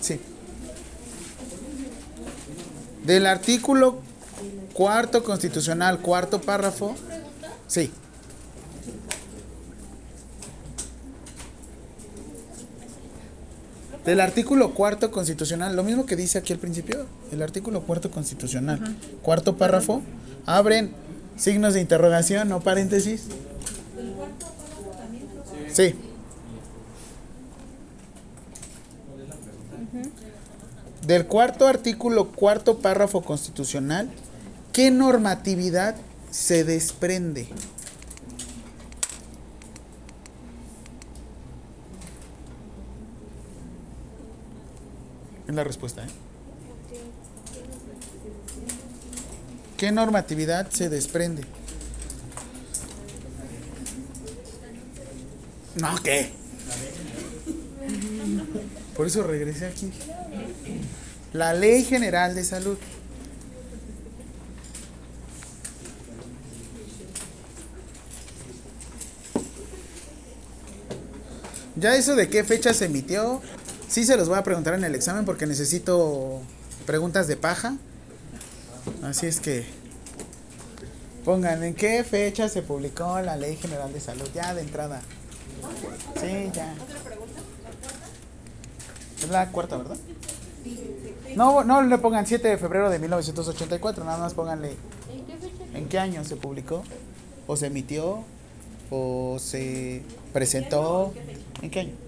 [0.00, 0.20] Sí.
[3.06, 4.00] Del artículo
[4.74, 6.94] cuarto constitucional, cuarto párrafo.
[7.66, 7.90] Sí.
[14.04, 18.78] Del artículo cuarto constitucional, lo mismo que dice aquí al principio, el artículo cuarto constitucional,
[19.22, 20.02] cuarto párrafo,
[20.44, 20.92] abren
[21.36, 23.24] signos de interrogación o paréntesis.
[25.72, 25.94] Sí.
[31.06, 34.08] Del cuarto artículo, cuarto párrafo constitucional,
[34.72, 35.96] ¿qué normatividad
[36.30, 37.48] se desprende?
[45.46, 46.23] Es la respuesta, ¿eh?
[49.76, 51.42] ¿Qué normatividad se desprende?
[55.76, 56.30] No, ¿qué?
[58.96, 59.90] Por eso regresé aquí.
[61.32, 62.78] La Ley General de Salud.
[71.76, 73.42] Ya eso de qué fecha se emitió,
[73.88, 76.40] sí se los voy a preguntar en el examen porque necesito
[76.86, 77.76] preguntas de paja.
[79.02, 79.64] Así es que
[81.24, 85.00] pongan en qué fecha se publicó la Ley General de Salud, ya de entrada.
[86.20, 86.74] Sí, ya.
[89.22, 89.96] Es la cuarta, ¿verdad?
[91.36, 94.76] No, no le pongan 7 de febrero de 1984, nada más pónganle
[95.74, 96.84] en qué año se publicó,
[97.46, 98.22] o se emitió,
[98.90, 101.12] o se presentó,
[101.62, 102.03] en qué año.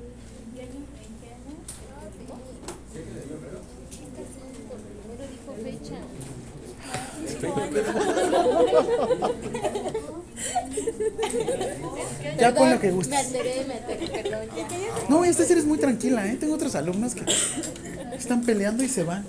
[12.38, 13.11] Ya pon lo que gustes.
[13.11, 14.49] Me alteré, me alteré, perdón.
[14.57, 14.68] ya.
[15.09, 16.37] No, esta sí eres muy tranquila, ¿eh?
[16.38, 17.25] Tengo otros alumnos que
[18.16, 19.25] están peleando y se van.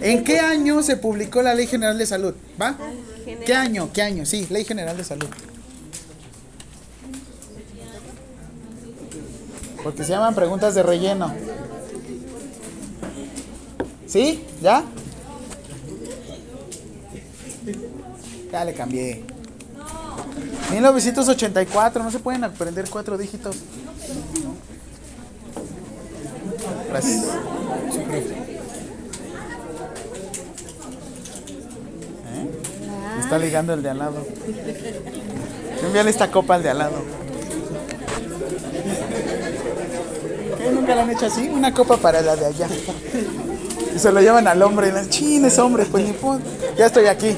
[0.00, 2.34] ¿En qué año se publicó la Ley General de Salud?
[2.60, 2.76] ¿Va?
[3.44, 3.90] ¿Qué año?
[3.92, 4.26] ¿Qué año?
[4.26, 5.28] Sí, Ley General de Salud.
[9.82, 11.32] Porque se llaman preguntas de relleno.
[14.06, 14.44] ¿Sí?
[14.60, 14.84] ¿Ya?
[18.52, 19.24] Ya le cambié.
[20.70, 23.56] 1984, no se pueden aprender cuatro dígitos.
[32.26, 33.20] ¿Eh?
[33.20, 34.26] Está ligando el de al lado.
[35.84, 37.02] Envíale esta copa al de al lado.
[40.58, 40.70] ¿Qué?
[40.70, 41.48] ¿Nunca la han hecho así?
[41.48, 42.68] Una copa para la de allá.
[43.94, 44.88] Y se lo llevan al hombre.
[44.88, 46.04] Y le chin, es hombre, pues.
[46.76, 47.36] Ya estoy aquí.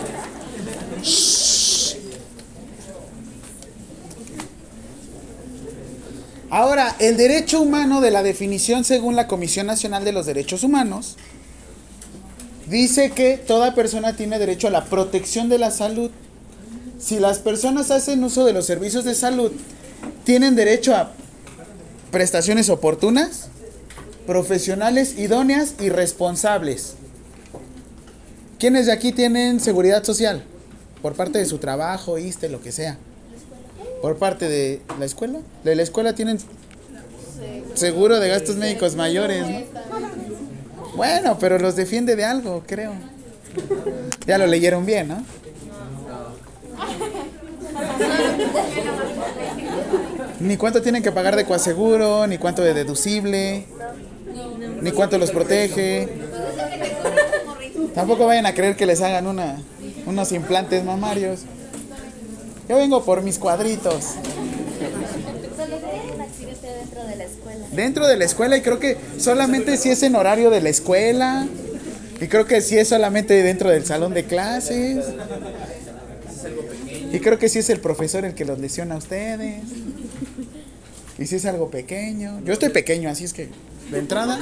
[6.50, 11.16] Ahora, el derecho humano de la definición según la Comisión Nacional de los Derechos Humanos
[12.68, 16.10] dice que toda persona tiene derecho a la protección de la salud.
[16.98, 19.52] Si las personas hacen uso de los servicios de salud,
[20.24, 21.12] tienen derecho a
[22.10, 23.48] prestaciones oportunas,
[24.26, 26.94] profesionales, idóneas y responsables.
[28.58, 30.44] ¿Quiénes de aquí tienen seguridad social?
[31.02, 32.98] Por parte de su trabajo, ISTE, lo que sea.
[34.02, 35.40] Por parte de la escuela.
[35.64, 36.38] De la escuela tienen
[37.74, 39.62] seguro de gastos médicos mayores, ¿no?
[40.96, 42.92] Bueno, pero los defiende de algo, creo.
[44.26, 45.22] Ya lo leyeron bien, ¿no?
[50.40, 53.66] Ni cuánto tienen que pagar de coaseguro, ni cuánto de deducible,
[54.80, 56.08] ni cuánto los protege.
[57.94, 59.58] Tampoco vayan a creer que les hagan una,
[60.08, 61.40] unos implantes mamarios.
[62.68, 64.14] Yo vengo por mis cuadritos.
[66.66, 67.66] Dentro de la escuela.
[67.72, 71.46] Dentro de la escuela y creo que solamente si es en horario de la escuela.
[72.20, 75.04] Y creo que si es solamente dentro del salón de clases.
[77.12, 79.62] Y creo que si es el profesor el que los lesiona a ustedes.
[81.18, 82.40] Y si es algo pequeño.
[82.44, 83.48] Yo estoy pequeño, así es que
[83.90, 84.38] de entrada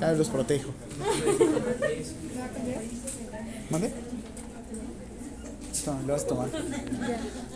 [0.00, 0.70] ya los protejo.
[3.70, 3.90] ¿Mande?
[5.86, 6.48] Lo vas a tomar.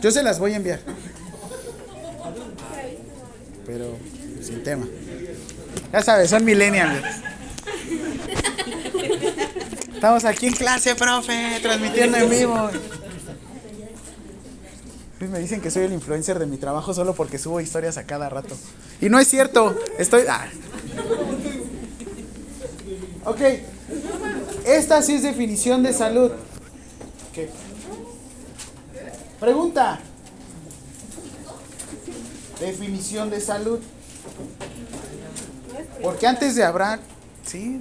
[0.03, 0.81] Yo se las voy a enviar.
[3.67, 3.97] Pero
[4.43, 4.87] sin tema.
[5.93, 7.05] Ya sabes, son millennials.
[9.95, 12.71] Estamos aquí en clase, profe, transmitiendo en vivo.
[15.21, 18.29] Me dicen que soy el influencer de mi trabajo solo porque subo historias a cada
[18.29, 18.57] rato.
[19.01, 20.23] Y no es cierto, estoy...
[20.29, 20.47] ah.
[23.25, 23.41] Ok,
[24.65, 26.31] esta sí es definición de salud.
[27.31, 27.68] Ok.
[29.41, 30.01] Pregunta.
[32.61, 33.79] Definición de salud.
[36.03, 36.99] Porque antes de hablar,
[37.47, 37.79] sí,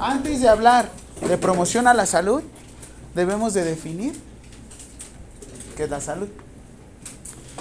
[0.00, 0.90] antes de hablar
[1.26, 2.42] de promoción a la salud,
[3.14, 4.14] debemos de definir
[5.76, 6.28] qué es la salud.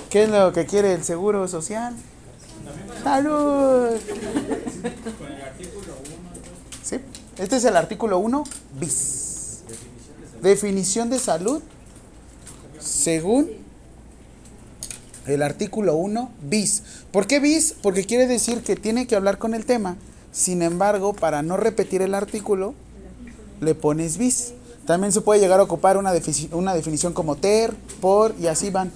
[0.10, 1.94] ¿Qué es lo que quiere el seguro social?
[3.04, 4.00] Salud.
[6.84, 7.00] Sí,
[7.38, 8.44] este es el artículo 1
[8.80, 9.62] bis.
[10.42, 11.62] Definición de salud
[13.06, 13.52] según
[15.28, 16.82] el artículo 1 bis.
[17.12, 17.76] ¿Por qué bis?
[17.84, 19.96] Porque quiere decir que tiene que hablar con el tema.
[20.32, 22.74] Sin embargo, para no repetir el artículo,
[23.62, 24.54] le pones bis.
[24.88, 26.14] También se puede llegar a ocupar una,
[26.52, 28.92] una definición como ter, por y así van.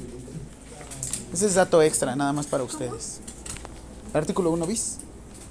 [1.32, 3.20] Ese es dato extra, nada más para ustedes.
[4.12, 4.98] Artículo 1 bis.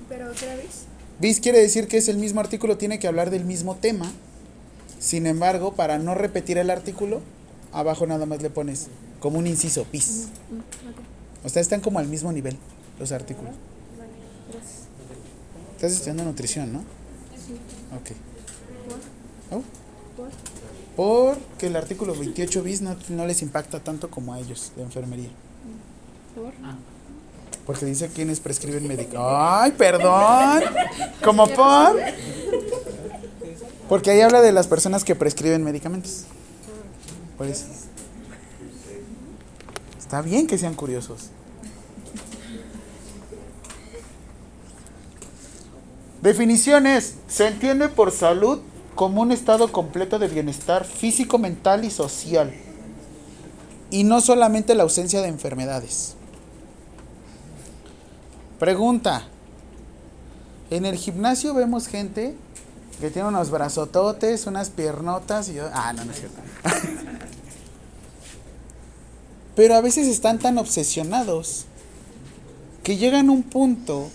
[0.09, 0.87] ¿Pero otra vez?
[1.21, 4.11] Bis quiere decir que es el mismo artículo, tiene que hablar del mismo tema.
[4.99, 7.21] Sin embargo, para no repetir el artículo,
[7.73, 8.89] abajo nada más le pones
[9.21, 10.29] como un inciso, bis.
[11.45, 12.57] O sea, están como al mismo nivel
[12.99, 13.55] los artículos.
[15.77, 16.81] Estás estudiando nutrición, ¿no?
[17.97, 18.11] Ok.
[19.51, 19.63] ¿Oh?
[20.97, 25.31] Porque el artículo 28 bis no, no les impacta tanto como a ellos de enfermería.
[27.65, 29.21] Porque dice quienes prescriben médicos.
[29.21, 30.63] ¡Ay, perdón!
[31.23, 32.01] ¿Como por?
[33.89, 36.25] Porque ahí habla de las personas que prescriben medicamentos.
[37.39, 37.67] Por eso.
[39.97, 41.31] Está bien que sean curiosos.
[46.21, 47.15] Definiciones.
[47.29, 48.61] Se entiende por salud
[48.97, 52.53] como un estado completo de bienestar físico, mental y social.
[53.91, 56.17] Y no solamente la ausencia de enfermedades.
[58.59, 59.29] Pregunta.
[60.71, 62.37] En el gimnasio vemos gente
[63.01, 65.69] que tiene unos brazototes, unas piernotas y yo...
[65.73, 66.41] Ah, no, no es cierto.
[69.57, 71.67] Pero a veces están tan obsesionados
[72.83, 74.09] que llegan a un punto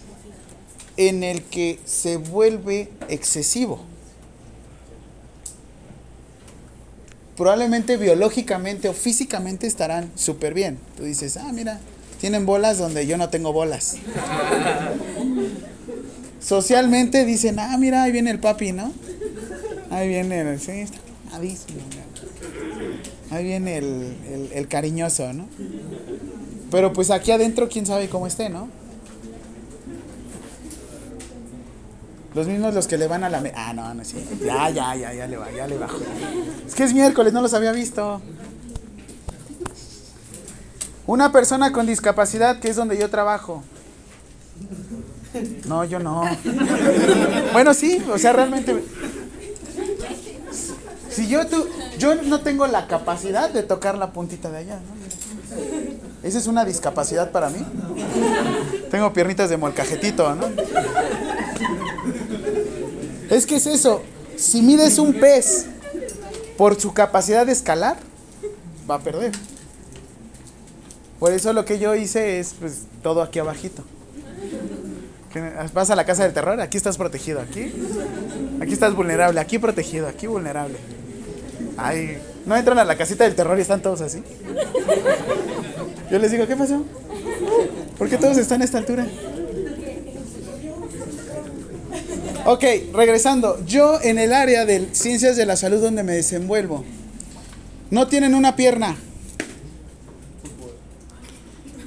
[0.97, 3.81] en el que se vuelve excesivo.
[7.35, 10.79] Probablemente biológicamente o físicamente estarán súper bien.
[10.95, 11.79] Tú dices, ah, mira,
[12.21, 13.97] tienen bolas donde yo no tengo bolas.
[16.43, 18.91] Socialmente dicen, ah, mira, ahí viene el papi, ¿no?
[19.89, 20.97] Ahí viene, el- sí, está.
[23.31, 25.47] Ahí viene el, el- el cariñoso, ¿no?
[26.69, 28.67] Pero pues aquí adentro, quién sabe cómo esté, ¿no?
[32.35, 33.39] Los mismos los que le van a la...
[33.41, 34.17] me- ah, no, no, sí.
[34.43, 35.97] Ya, ya, ya, ya le va, ya le bajo.
[36.67, 38.21] Es que es miércoles, no los había visto.
[41.05, 43.63] Una persona con discapacidad, que es donde yo trabajo.
[45.67, 46.23] No, yo no.
[47.53, 48.83] Bueno, sí, o sea, realmente.
[51.09, 51.67] Si yo tú,
[51.97, 54.79] yo no tengo la capacidad de tocar la puntita de allá.
[56.23, 57.65] Esa es una discapacidad para mí.
[58.89, 60.47] Tengo piernitas de molcajetito, ¿no?
[63.29, 64.01] Es que es eso.
[64.35, 65.67] Si mides un pez
[66.57, 67.97] por su capacidad de escalar,
[68.89, 69.31] va a perder.
[71.19, 73.83] Por eso lo que yo hice es pues todo aquí abajito.
[75.73, 77.73] Vas a la casa del terror, aquí estás protegido, aquí.
[78.61, 80.77] Aquí estás vulnerable, aquí protegido, aquí vulnerable.
[81.77, 84.23] Ay, no entran a la casita del terror y están todos así.
[86.11, 86.83] Yo les digo, ¿qué pasó?
[87.97, 89.07] ¿Por qué todos están a esta altura?
[92.45, 92.63] Ok,
[92.93, 93.63] regresando.
[93.65, 96.83] Yo en el área de ciencias de la salud donde me desenvuelvo,
[97.89, 98.97] no tienen una pierna.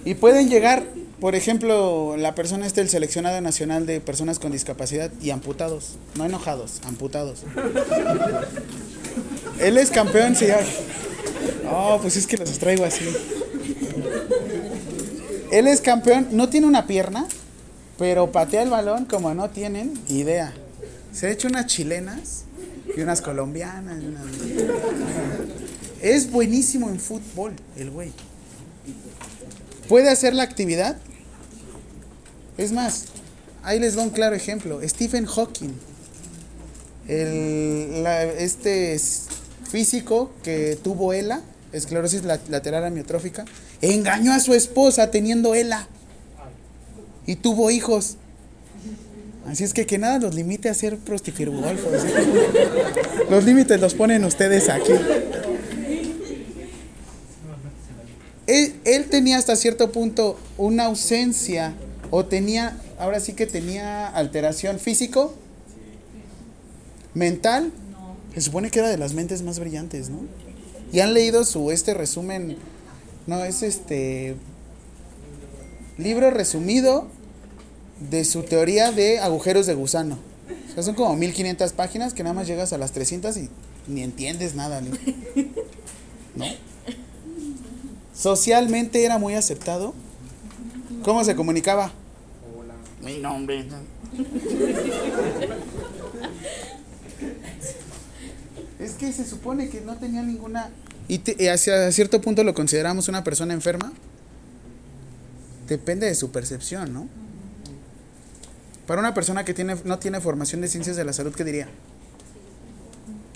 [0.04, 0.84] Y pueden llegar,
[1.20, 5.96] por ejemplo, la persona este, el seleccionado nacional de personas con discapacidad y amputados.
[6.16, 7.42] No enojados, amputados.
[9.60, 10.46] Él es campeón, sí.
[11.70, 13.04] Oh, pues es que los traigo así.
[15.50, 17.26] Él es campeón, no tiene una pierna,
[17.98, 20.52] pero patea el balón como no tienen idea.
[21.12, 22.44] Se ha hecho unas chilenas
[22.94, 23.98] y unas colombianas.
[26.02, 28.12] Es buenísimo en fútbol, el güey.
[29.88, 30.98] Puede hacer la actividad.
[32.58, 33.04] Es más,
[33.62, 34.80] ahí les doy un claro ejemplo.
[34.82, 35.74] Stephen Hawking,
[37.06, 38.06] el,
[38.38, 38.98] este
[39.70, 41.42] físico que tuvo ELA,
[41.72, 43.44] esclerosis lateral amiotrófica,
[43.82, 45.86] engañó a su esposa teniendo ELA
[47.26, 48.16] y tuvo hijos.
[49.46, 51.92] Así es que que nada los limite a ser prostifirudolfos.
[53.30, 54.92] Los límites los ponen ustedes aquí.
[58.46, 61.74] Él, él, tenía hasta cierto punto una ausencia
[62.10, 65.34] o tenía, ahora sí que tenía alteración físico,
[67.14, 67.72] mental.
[68.34, 70.20] Se supone que era de las mentes más brillantes, ¿no?
[70.92, 72.56] Y han leído su este resumen,
[73.26, 74.36] no, es este
[75.98, 77.08] libro resumido
[78.10, 80.18] de su teoría de agujeros de gusano.
[80.70, 83.48] O sea, son como 1500 páginas que nada más llegas a las 300 y
[83.88, 84.90] ni entiendes nada, ¿no?
[86.36, 86.44] ¿No?
[88.14, 89.94] Socialmente era muy aceptado.
[91.02, 91.92] ¿Cómo se comunicaba?
[92.56, 92.74] Hola.
[93.02, 93.66] Mi nombre.
[98.78, 100.70] Es que se supone que no tenía ninguna...
[101.08, 103.92] Y, y hacia cierto punto lo consideramos una persona enferma.
[105.68, 107.08] Depende de su percepción, ¿no?
[108.86, 111.68] Para una persona que tiene, no tiene formación de ciencias de la salud, ¿qué diría?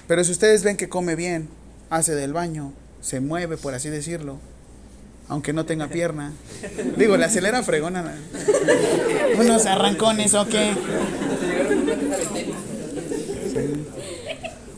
[0.06, 1.48] Pero si ustedes ven que come bien,
[1.88, 4.38] hace del baño, se mueve, por así decirlo,
[5.30, 6.32] aunque no tenga pierna.
[6.96, 8.16] Digo, le acelera fregona.
[9.38, 10.72] Unos arrancones, ¿o qué?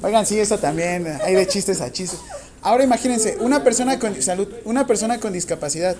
[0.03, 2.21] Oigan, sí, eso también, hay de chistes a chistes.
[2.61, 5.97] Ahora imagínense, una persona con salud, una persona con discapacidad.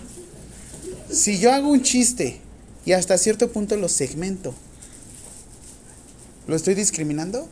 [1.11, 2.41] Si yo hago un chiste
[2.85, 4.55] y hasta cierto punto lo segmento,
[6.47, 7.49] ¿lo estoy discriminando?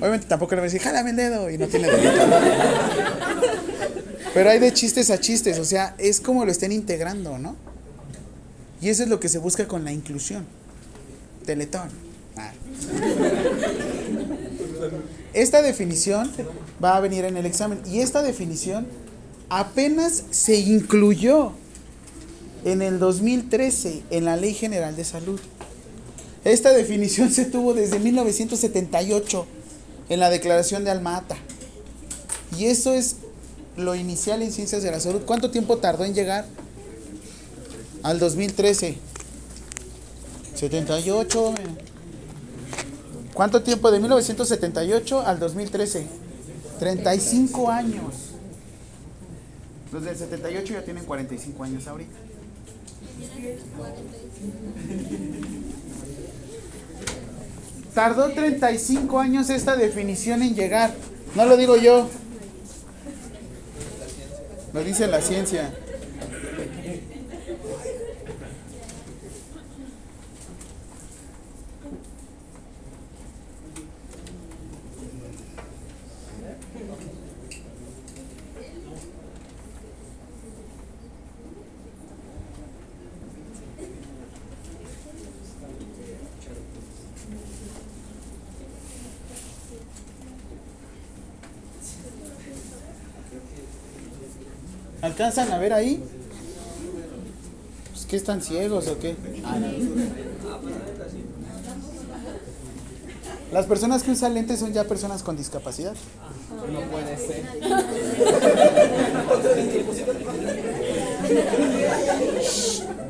[0.00, 2.10] Obviamente tampoco le voy a decir, jálame el dedo y no tiene dedo.
[4.36, 7.56] Pero hay de chistes a chistes, o sea, es como lo estén integrando, ¿no?
[8.82, 10.44] Y eso es lo que se busca con la inclusión.
[11.46, 11.88] Teletón.
[12.36, 12.52] Ah.
[15.32, 16.30] Esta definición
[16.84, 18.86] va a venir en el examen y esta definición
[19.48, 21.52] apenas se incluyó
[22.66, 25.40] en el 2013 en la Ley General de Salud.
[26.44, 29.46] Esta definición se tuvo desde 1978
[30.10, 31.38] en la Declaración de Alma-Ata.
[32.58, 33.16] Y eso es
[33.76, 35.22] lo inicial en ciencias de la salud.
[35.26, 36.46] ¿Cuánto tiempo tardó en llegar?
[38.02, 38.98] Al 2013.
[40.54, 41.54] 78.
[43.34, 43.90] ¿Cuánto tiempo?
[43.90, 46.06] De 1978 al 2013.
[46.78, 48.14] 35 años.
[49.92, 52.16] Los del 78 ya tienen 45 años ahorita.
[57.94, 60.94] Tardó 35 años esta definición en llegar.
[61.34, 62.08] No lo digo yo.
[64.76, 65.70] Lo dice la ciencia.
[95.16, 96.04] ¿Alcanzan a ver ahí?
[97.90, 99.16] Pues, ¿Qué están ciegos o qué?
[99.46, 99.56] Ah,
[103.50, 105.94] Las personas que usan lentes son ya personas con discapacidad.
[106.70, 107.44] No puede ser.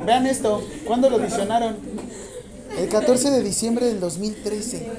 [0.07, 1.77] Vean esto, ¿cuándo lo visionaron?
[2.79, 4.93] El 14 de diciembre del 2013.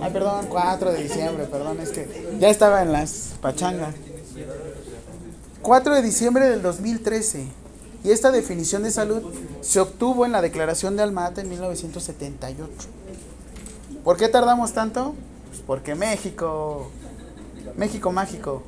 [0.00, 2.08] Ay, perdón, 4 de diciembre, perdón, es que
[2.40, 3.94] ya estaba en las pachangas.
[5.62, 7.46] 4 de diciembre del 2013.
[8.04, 9.22] Y esta definición de salud
[9.62, 12.66] se obtuvo en la Declaración de Almata en 1978.
[14.04, 15.14] ¿Por qué tardamos tanto?
[15.48, 16.90] Pues porque México,
[17.76, 18.62] México mágico.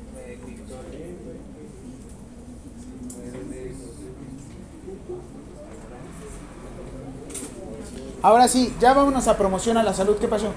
[8.21, 10.17] Ahora sí, ya vámonos a promoción a la salud.
[10.17, 10.51] ¿Qué pasó?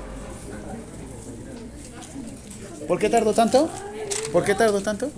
[2.89, 3.69] ¿Por qué tardó tanto?
[4.33, 5.11] ¿Por qué tardó tanto?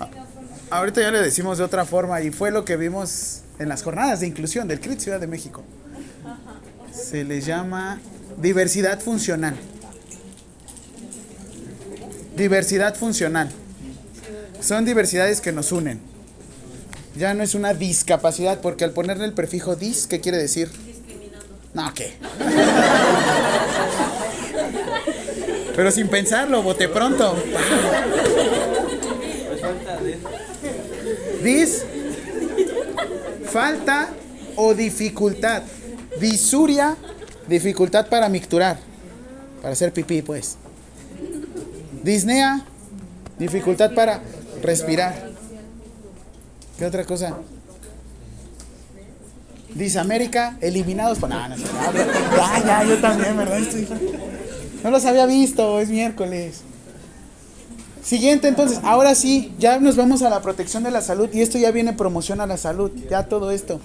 [0.00, 0.08] A-
[0.78, 4.20] Ahorita ya le decimos de otra forma y fue lo que vimos en las jornadas
[4.20, 5.62] de inclusión del CRIT Ciudad de México.
[6.92, 8.00] Se le llama
[8.40, 9.56] diversidad funcional.
[12.36, 13.50] Diversidad funcional.
[14.60, 16.00] Son diversidades que nos unen.
[17.16, 20.70] Ya no es una discapacidad, porque al ponerle el prefijo dis, ¿qué quiere decir?
[21.74, 22.12] No, ¿qué?
[25.78, 27.36] Pero sin pensarlo, bote pronto.
[31.40, 31.84] Dis,
[33.44, 34.08] falta
[34.56, 35.62] o dificultad.
[36.18, 36.96] Disuria,
[37.46, 38.76] dificultad para micturar.
[39.62, 40.56] Para hacer pipí, pues.
[42.02, 42.64] Disnea,
[43.38, 44.20] dificultad para
[44.60, 45.30] respirar.
[46.76, 47.38] ¿Qué otra cosa?
[49.76, 51.28] Disamérica, eliminados por.
[51.28, 51.62] No, no, sé.
[52.36, 53.60] Ya, ya, yo también, ¿verdad?
[53.60, 53.86] Estoy-
[54.82, 56.62] No los había visto, es miércoles.
[58.02, 61.58] Siguiente, entonces, ahora sí, ya nos vamos a la protección de la salud y esto
[61.58, 63.80] ya viene promoción a la salud, ya todo esto.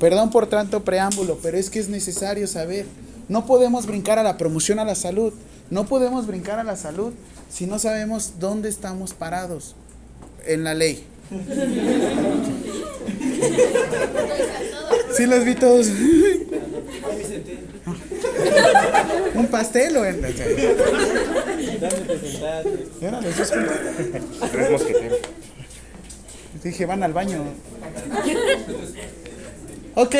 [0.00, 2.86] Perdón por tanto preámbulo, pero es que es necesario saber.
[3.28, 5.32] No podemos brincar a la promoción a la salud,
[5.68, 7.12] no podemos brincar a la salud
[7.50, 9.74] si no sabemos dónde estamos parados
[10.46, 11.04] en la ley.
[15.16, 15.86] Sí los vi todos.
[19.34, 20.24] Un pastel o en...
[23.00, 23.76] Eran los dos juntos.
[24.52, 25.18] Tres mosqueteros.
[26.62, 27.44] Dije, van al baño.
[29.94, 30.14] Ok.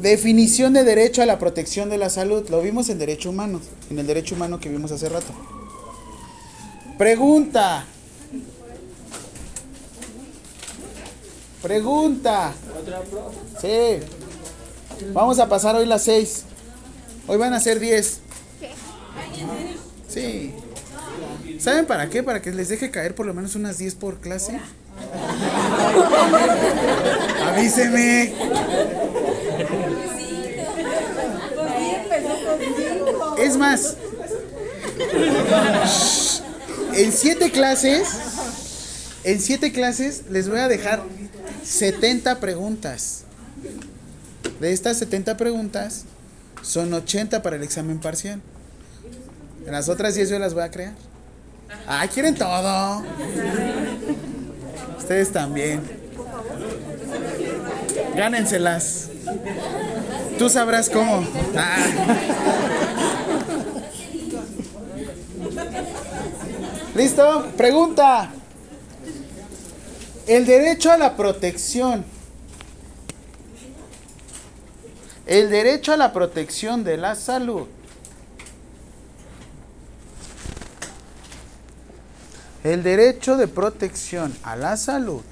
[0.00, 2.48] Definición de derecho a la protección de la salud.
[2.48, 3.60] Lo vimos en derecho humano.
[3.90, 5.32] En el derecho humano que vimos hace rato.
[6.98, 7.84] Pregunta.
[11.62, 12.52] Pregunta.
[13.60, 14.00] Sí.
[15.12, 16.44] Vamos a pasar hoy las seis.
[17.26, 18.18] Hoy van a ser diez.
[20.08, 20.52] Sí.
[21.58, 22.22] ¿Saben para qué?
[22.22, 24.58] Para que les deje caer por lo menos unas 10 por clase.
[27.46, 28.34] Avíseme.
[33.38, 33.96] Es más,
[36.94, 38.08] en siete clases,
[39.24, 41.02] en siete clases les voy a dejar
[41.64, 43.24] 70 preguntas.
[44.60, 46.04] De estas 70 preguntas,
[46.62, 48.40] son 80 para el examen parcial.
[49.66, 50.92] Las otras 10 yo las voy a crear.
[51.86, 53.02] Ah, quieren todo.
[54.98, 55.80] Ustedes también.
[58.16, 59.08] Gánenselas.
[60.38, 61.24] Tú sabrás cómo.
[61.56, 61.86] Ah.
[66.94, 67.46] ¿Listo?
[67.56, 68.30] Pregunta.
[70.26, 72.04] El derecho a la protección.
[75.26, 77.66] El derecho a la protección de la salud.
[82.64, 85.22] El derecho de protección a la salud.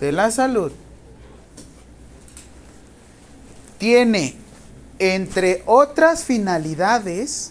[0.00, 0.72] De la salud.
[3.78, 4.36] Tiene,
[4.98, 7.50] entre otras finalidades,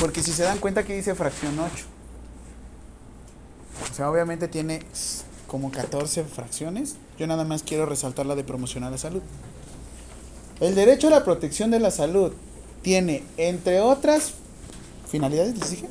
[0.00, 1.84] porque si se dan cuenta que dice fracción 8.
[3.90, 4.80] O sea, obviamente tiene
[5.46, 6.96] como 14 fracciones.
[7.18, 9.22] Yo nada más quiero resaltar la de promocionar la salud.
[10.60, 12.32] El derecho a la protección de la salud
[12.82, 14.34] tiene, entre otras
[15.08, 15.88] finalidades, ¿les dije?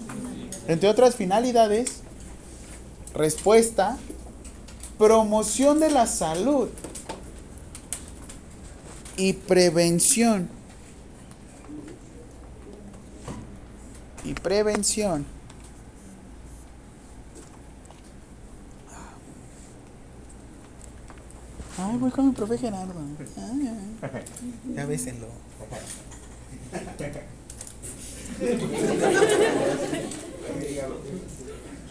[0.67, 2.01] Entre otras finalidades,
[3.13, 3.97] respuesta,
[4.97, 6.69] promoción de la salud
[9.17, 10.49] y prevención.
[14.23, 15.25] Y prevención.
[21.97, 22.93] Ay, voy con mi profe Gerardo.
[23.37, 23.97] Ay, ay.
[24.75, 25.25] Ya bésenlo.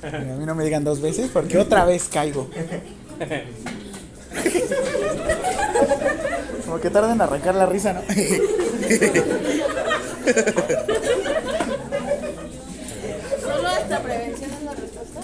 [0.05, 2.49] A mí no me digan dos veces porque otra vez caigo.
[6.65, 8.03] Como que tardan en arrancar la risa, ¿no?
[13.41, 15.21] ¿Solo hasta prevención es la respuesta?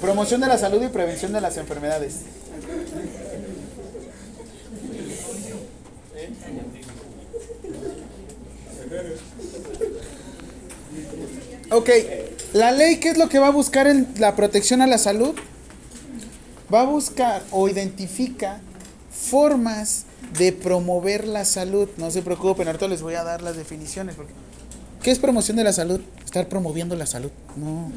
[0.00, 2.20] Promoción de la salud y prevención de las enfermedades.
[11.78, 11.90] Ok,
[12.54, 15.36] La ley, ¿qué es lo que va a buscar en la protección a la salud?
[16.74, 18.60] Va a buscar o identifica
[19.12, 20.04] formas
[20.36, 21.88] de promover la salud.
[21.96, 24.16] No se preocupen, ahorita les voy a dar las definiciones.
[24.16, 24.32] Porque
[25.04, 26.00] ¿Qué es promoción de la salud?
[26.24, 27.30] Estar promoviendo la salud.
[27.54, 27.92] No.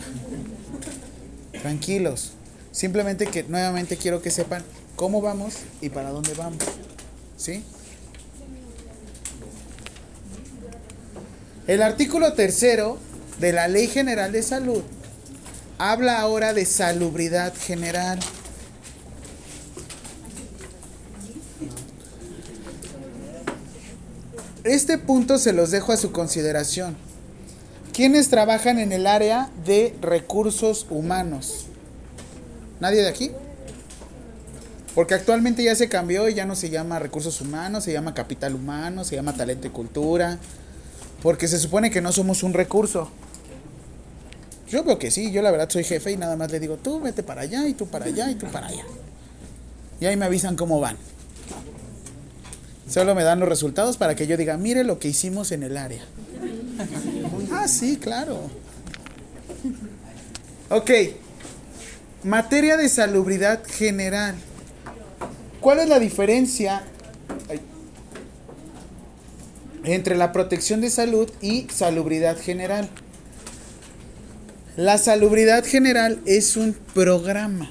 [1.63, 2.33] Tranquilos.
[2.71, 4.63] Simplemente que nuevamente quiero que sepan
[4.95, 6.59] cómo vamos y para dónde vamos.
[7.35, 7.63] ¿Sí?
[11.65, 12.99] El artículo tercero
[13.41, 14.83] de la Ley General de Salud
[15.79, 18.19] habla ahora de salubridad general.
[24.63, 26.95] Este punto se los dejo a su consideración.
[27.93, 31.65] ¿Quiénes trabajan en el área de recursos humanos?
[32.79, 33.31] ¿Nadie de aquí?
[34.93, 38.53] Porque actualmente ya se cambió y ya no se llama recursos humanos, se llama capital
[38.53, 40.37] humano, se llama talento y cultura.
[41.23, 43.09] Porque se supone que no somos un recurso.
[44.71, 47.01] Yo veo que sí, yo la verdad soy jefe y nada más le digo, tú
[47.01, 48.85] vete para allá y tú para allá y tú para allá.
[49.99, 50.95] Y ahí me avisan cómo van.
[52.89, 55.75] Solo me dan los resultados para que yo diga, mire lo que hicimos en el
[55.75, 56.03] área.
[57.51, 58.49] ah, sí, claro.
[60.69, 60.89] Ok.
[62.23, 64.35] Materia de salubridad general.
[65.59, 66.83] ¿Cuál es la diferencia
[69.83, 72.89] entre la protección de salud y salubridad general?
[74.77, 77.69] La salubridad general es un programa.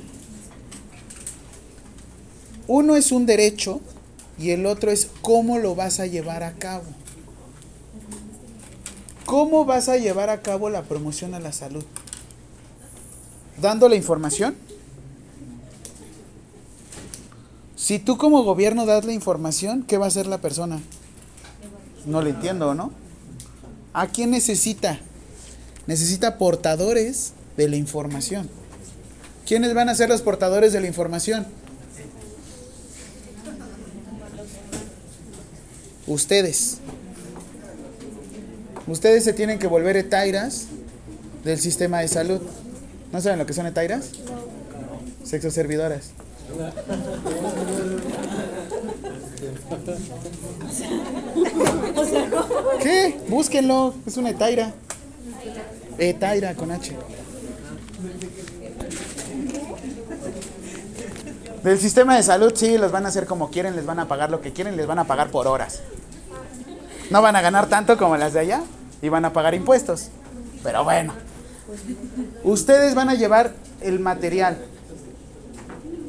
[2.66, 3.80] Uno es un derecho
[4.38, 6.84] y el otro es cómo lo vas a llevar a cabo.
[9.24, 11.84] ¿Cómo vas a llevar a cabo la promoción a la salud?
[13.60, 14.54] ¿Dando la información?
[17.76, 20.80] Si tú como gobierno das la información, ¿qué va a hacer la persona?
[22.04, 22.92] No le entiendo, ¿no?
[23.94, 25.00] ¿A quién necesita?
[25.86, 28.48] Necesita portadores de la información.
[29.46, 31.46] ¿Quiénes van a ser los portadores de la información?
[36.06, 36.78] Ustedes.
[38.86, 40.66] Ustedes se tienen que volver etairas
[41.44, 42.40] del sistema de salud.
[43.12, 44.10] ¿No saben lo que son etairas?
[45.24, 46.10] Sexo servidoras.
[52.82, 53.20] ¿Qué?
[53.28, 53.94] Búsquenlo.
[54.06, 54.72] Es una etaira.
[56.00, 56.96] Etaira con H.
[61.62, 64.30] Del sistema de salud, sí, los van a hacer como quieren, les van a pagar
[64.30, 65.80] lo que quieren, les van a pagar por horas.
[67.10, 68.62] No van a ganar tanto como las de allá
[69.02, 70.08] y van a pagar impuestos.
[70.62, 71.12] Pero bueno,
[72.44, 74.56] ustedes van a llevar el material.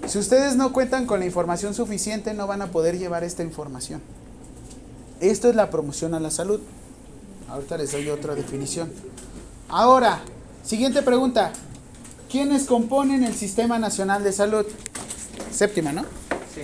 [0.08, 4.02] Si ustedes no cuentan con la información suficiente, no van a poder llevar esta información.
[5.20, 6.62] Esto es la promoción a la salud.
[7.50, 8.90] Ahorita les doy otra definición.
[9.74, 10.20] Ahora,
[10.66, 11.54] siguiente pregunta.
[12.30, 14.66] ¿Quiénes componen el Sistema Nacional de Salud?
[15.50, 16.02] Séptima, ¿no?
[16.54, 16.64] Sí.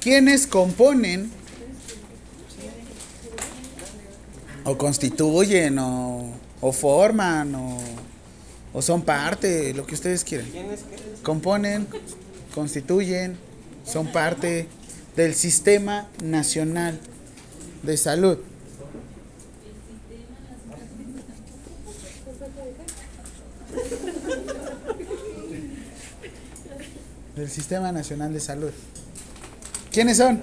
[0.00, 1.30] ¿Quiénes componen
[4.64, 7.78] o constituyen o, o forman o,
[8.74, 10.46] o son parte, lo que ustedes quieran?
[11.22, 11.88] Componen,
[12.54, 13.38] constituyen,
[13.86, 14.68] son parte
[15.16, 17.00] del Sistema Nacional
[17.82, 18.38] de Salud.
[27.36, 28.72] Del Sistema Nacional de Salud.
[29.90, 30.40] ¿Quiénes son?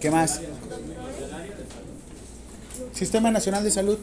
[0.00, 0.40] ¿Qué más?
[2.92, 3.98] Sistema Nacional de Salud.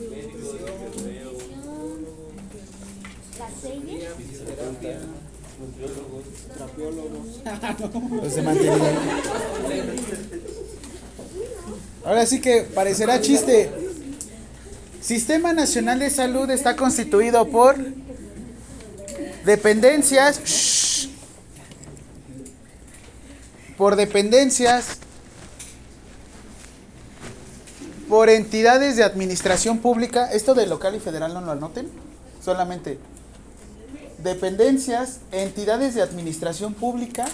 [12.05, 13.88] Ahora sí que parecerá chiste.
[15.01, 17.77] Sistema Nacional de Salud está constituido por
[19.45, 21.09] dependencias.
[23.77, 24.97] Por dependencias.
[28.09, 30.31] Por entidades de administración pública.
[30.31, 31.89] Esto de local y federal no lo anoten.
[32.43, 32.99] Solamente
[34.23, 37.25] dependencias, entidades de administración pública,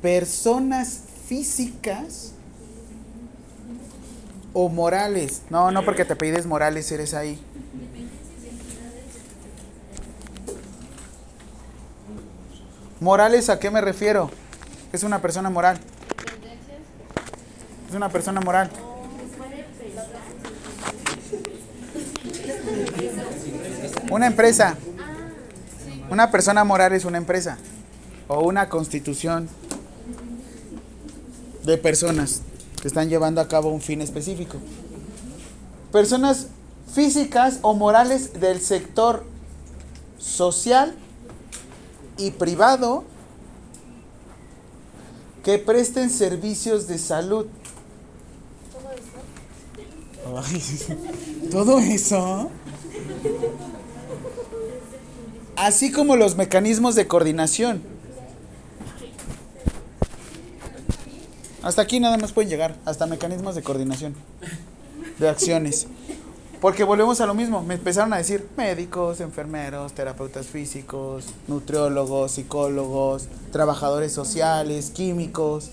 [0.00, 2.32] personas físicas
[4.52, 5.42] o morales.
[5.50, 7.40] No, no porque te pides morales eres ahí.
[13.00, 14.30] Morales, ¿a qué me refiero?
[14.92, 15.78] Es una persona moral.
[17.88, 18.70] Es una persona moral.
[24.10, 24.76] Una empresa.
[26.10, 27.58] Una persona moral es una empresa.
[28.30, 29.48] o una constitución
[31.64, 32.42] de personas
[32.80, 34.58] que están llevando a cabo un fin específico.
[35.92, 36.48] Personas
[36.92, 39.24] físicas o morales del sector
[40.18, 40.94] social
[42.16, 43.04] y privado
[45.44, 47.46] que presten servicios de salud.
[50.36, 50.62] Ay,
[51.50, 52.50] Todo eso.
[55.56, 57.97] Así como los mecanismos de coordinación.
[61.62, 64.14] Hasta aquí nada más pueden llegar, hasta mecanismos de coordinación,
[65.18, 65.86] de acciones.
[66.60, 73.28] Porque volvemos a lo mismo, me empezaron a decir médicos, enfermeros, terapeutas físicos, nutriólogos, psicólogos,
[73.52, 75.70] trabajadores sociales, químicos.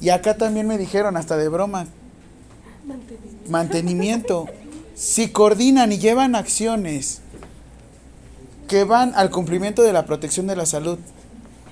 [0.00, 1.86] Y acá también me dijeron, hasta de broma,
[3.48, 4.46] mantenimiento.
[4.94, 7.20] Si coordinan y llevan acciones
[8.68, 10.98] que van al cumplimiento de la protección de la salud,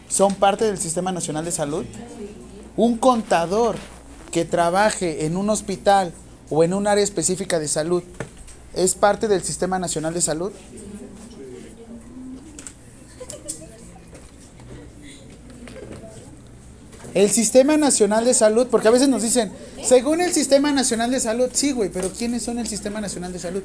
[0.09, 1.85] son parte del Sistema Nacional de Salud.
[2.81, 3.77] Un contador
[4.33, 6.15] que trabaje en un hospital
[6.49, 8.03] o en un área específica de salud
[8.73, 10.51] es parte del Sistema Nacional de Salud.
[17.13, 19.53] El Sistema Nacional de Salud, porque a veces nos dicen,
[19.85, 23.41] según el Sistema Nacional de Salud, sí, güey, pero ¿quiénes son el Sistema Nacional de
[23.41, 23.63] Salud?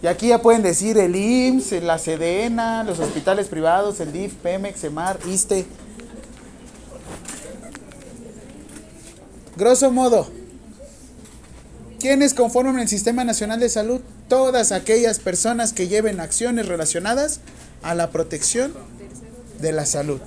[0.00, 4.84] Y aquí ya pueden decir el IMSS, la SEDENA, los hospitales privados, el DIF, PEMEX,
[4.84, 5.66] EMAR, ISTE.
[9.56, 10.30] Grosso modo,
[11.98, 14.00] ¿quiénes conforman el Sistema Nacional de Salud?
[14.28, 17.40] Todas aquellas personas que lleven acciones relacionadas
[17.82, 18.72] a la protección
[19.60, 20.20] de la salud.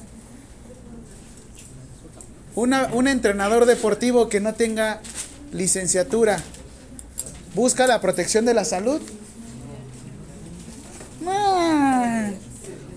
[2.56, 5.00] Un entrenador deportivo que no tenga
[5.54, 6.44] licenciatura
[7.56, 9.02] busca la protección de la salud.
[11.28, 12.32] Ah,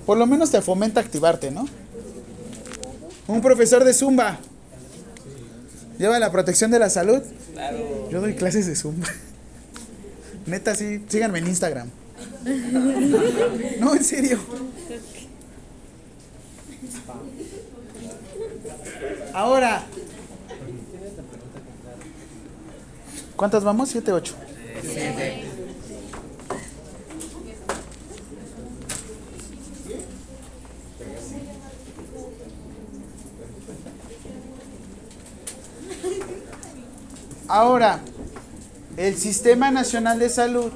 [0.06, 1.66] por lo menos te fomenta activarte, ¿no?
[3.26, 4.38] Un profesor de zumba
[5.98, 7.22] lleva la protección de la salud.
[8.10, 9.06] Yo doy clases de zumba.
[10.46, 11.88] Neta, sí, síganme en Instagram.
[13.80, 14.38] No, en serio.
[19.32, 19.84] Ahora.
[23.36, 23.88] ¿Cuántas vamos?
[23.88, 24.34] ¿Siete, ocho?
[37.48, 38.00] Ahora,
[38.96, 40.72] el Sistema Nacional de Salud,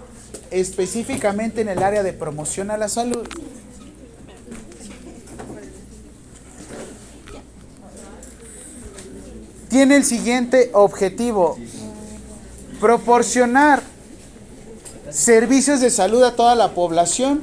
[0.51, 3.27] específicamente en el área de promoción a la salud,
[9.71, 11.57] tiene el siguiente objetivo,
[12.81, 13.83] proporcionar
[15.11, 17.43] servicios de salud a toda la población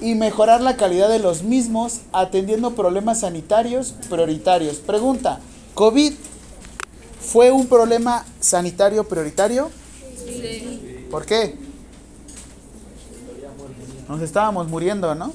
[0.00, 4.76] y mejorar la calidad de los mismos atendiendo problemas sanitarios prioritarios.
[4.78, 5.40] Pregunta,
[5.74, 6.12] ¿COVID
[7.26, 9.70] fue un problema sanitario prioritario?
[10.24, 11.06] Sí.
[11.10, 11.58] ¿Por qué?
[14.08, 15.32] Nos estábamos muriendo, ¿no?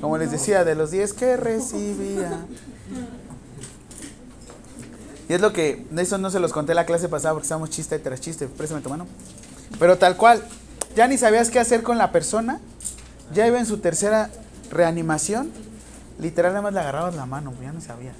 [0.00, 2.46] Como les decía, de los 10 que recibía.
[5.28, 7.98] Y es lo que, eso no se los conté la clase pasada porque estábamos chiste
[7.98, 9.06] tras chiste, préstame tu mano.
[9.78, 10.42] Pero tal cual,
[10.96, 12.60] ya ni sabías qué hacer con la persona,
[13.34, 14.30] ya iba en su tercera
[14.70, 15.50] reanimación,
[16.20, 18.16] literal nada más le agarrabas la mano, ya no sabías,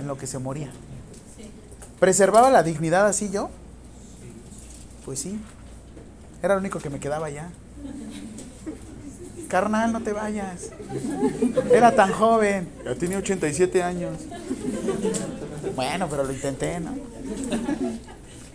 [0.00, 0.70] en lo que se moría.
[2.00, 3.48] ¿Preservaba la dignidad así yo?
[5.04, 5.38] Pues sí,
[6.42, 7.50] era lo único que me quedaba ya.
[9.48, 10.70] Carnal, no te vayas.
[11.72, 14.18] Era tan joven, ya tenía 87 años.
[15.74, 16.94] Bueno, pero lo intenté, ¿no?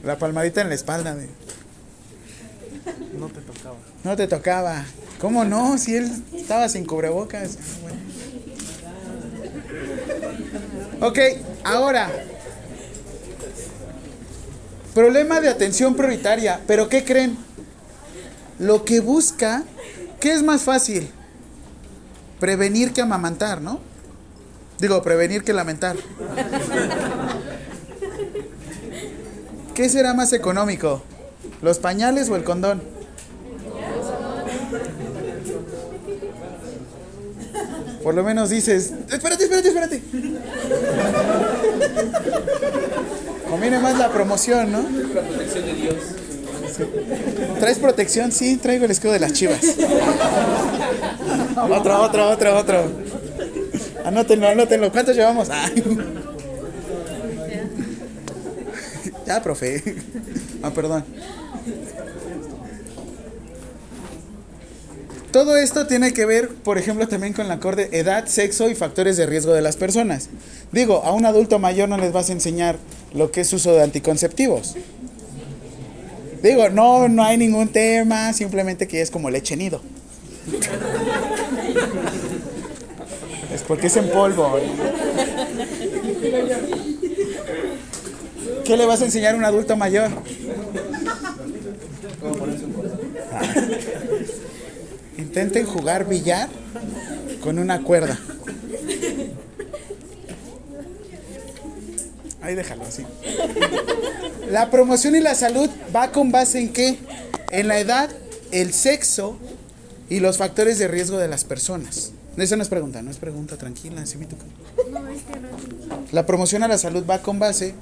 [0.04, 1.30] La palmadita en la espalda de...
[3.18, 3.76] No te tocaba.
[4.04, 4.86] No te tocaba.
[5.20, 5.78] ¿Cómo no?
[5.78, 7.58] Si él estaba sin cubrebocas.
[11.00, 11.20] Ok,
[11.64, 12.10] ahora.
[14.94, 16.60] Problema de atención prioritaria.
[16.68, 17.38] ¿Pero qué creen?
[18.60, 19.64] Lo que busca,
[20.20, 21.10] ¿qué es más fácil?
[22.40, 23.80] Prevenir que amamantar, ¿no?
[24.80, 25.96] Digo, prevenir que lamentar.
[29.74, 31.02] ¿Qué será más económico?
[31.62, 32.82] ¿Los pañales o el condón?
[38.04, 40.02] Por lo menos dices, espérate, espérate, espérate.
[43.52, 44.82] Conviene más la promoción, ¿no?
[45.14, 45.96] La protección de Dios.
[47.60, 48.32] ¿Traes protección?
[48.32, 49.60] Sí, traigo el escudo de las chivas.
[51.58, 52.92] otro, otro, otro, otro.
[54.06, 54.90] Anótenlo, anótenlo.
[54.90, 55.50] ¿Cuántos llevamos?
[55.50, 55.84] Ay.
[59.28, 59.98] Ya, profe.
[60.64, 61.04] Ah, perdón.
[65.32, 69.16] Todo esto tiene que ver, por ejemplo, también con la acorde edad, sexo y factores
[69.16, 70.30] de riesgo de las personas.
[70.74, 72.78] Digo, a un adulto mayor no les vas a enseñar
[73.14, 74.76] lo que es uso de anticonceptivos.
[76.44, 79.82] Digo, no, no hay ningún tema, simplemente que es como leche nido.
[83.54, 84.60] Es porque es en polvo.
[88.66, 90.10] ¿Qué le vas a enseñar a un adulto mayor?
[95.32, 96.50] Intenten jugar billar
[97.42, 98.20] con una cuerda.
[102.42, 103.06] Ahí déjalo así.
[104.50, 107.00] La promoción y la salud va con base en qué?
[107.50, 108.10] En la edad,
[108.52, 109.38] el sexo
[110.10, 112.12] y los factores de riesgo de las personas.
[112.36, 114.44] Eso no es pregunta, no es pregunta, tranquila, sí toca.
[116.12, 117.74] La promoción a la salud va con base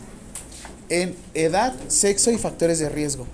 [0.90, 3.26] en edad, sexo y factores de riesgo.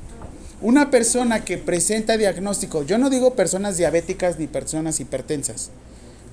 [0.65, 5.69] Una persona que presenta diagnóstico, yo no digo personas diabéticas ni personas hipertensas,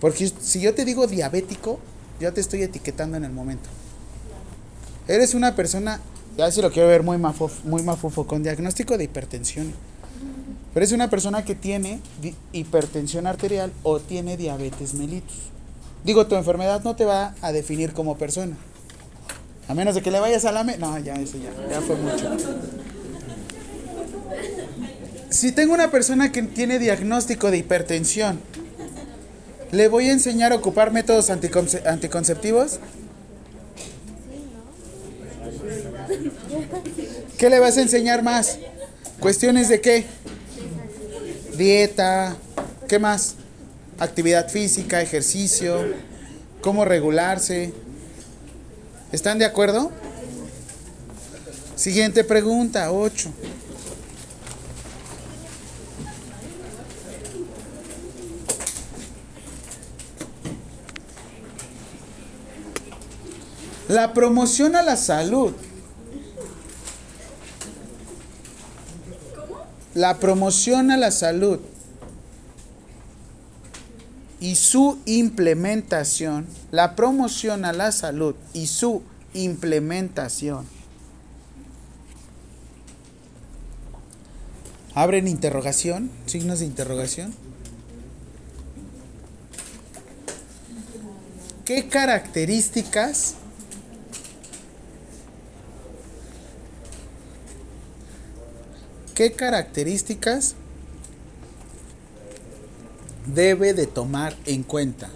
[0.00, 1.78] porque si yo te digo diabético,
[2.18, 3.68] ya te estoy etiquetando en el momento.
[5.06, 6.00] Eres una persona,
[6.38, 9.70] ya si lo quiero ver muy, mafuf, muy mafufo, con diagnóstico de hipertensión.
[10.72, 12.00] Pero es una persona que tiene
[12.52, 15.50] hipertensión arterial o tiene diabetes mellitus.
[16.04, 18.56] Digo, tu enfermedad no te va a definir como persona.
[19.68, 20.64] A menos de que le vayas a la...
[20.64, 22.34] me- no, ya, eso ya, ya fue mucho.
[25.32, 28.38] Si tengo una persona que tiene diagnóstico de hipertensión,
[29.70, 32.78] ¿le voy a enseñar a ocupar métodos anticonce- anticonceptivos?
[37.38, 38.58] ¿Qué le vas a enseñar más?
[39.20, 40.04] ¿Cuestiones de qué?
[41.56, 42.36] Dieta,
[42.86, 43.36] ¿qué más?
[43.98, 45.82] Actividad física, ejercicio,
[46.60, 47.72] cómo regularse.
[49.12, 49.90] ¿Están de acuerdo?
[51.74, 53.30] Siguiente pregunta, 8.
[63.92, 65.52] La promoción a la salud.
[69.92, 71.60] La promoción a la salud
[74.40, 79.02] y su implementación, la promoción a la salud y su
[79.34, 80.64] implementación.
[84.94, 87.34] Abren interrogación, signos de interrogación.
[91.66, 93.36] ¿Qué características
[99.22, 100.56] qué características
[103.32, 105.10] debe de tomar en cuenta?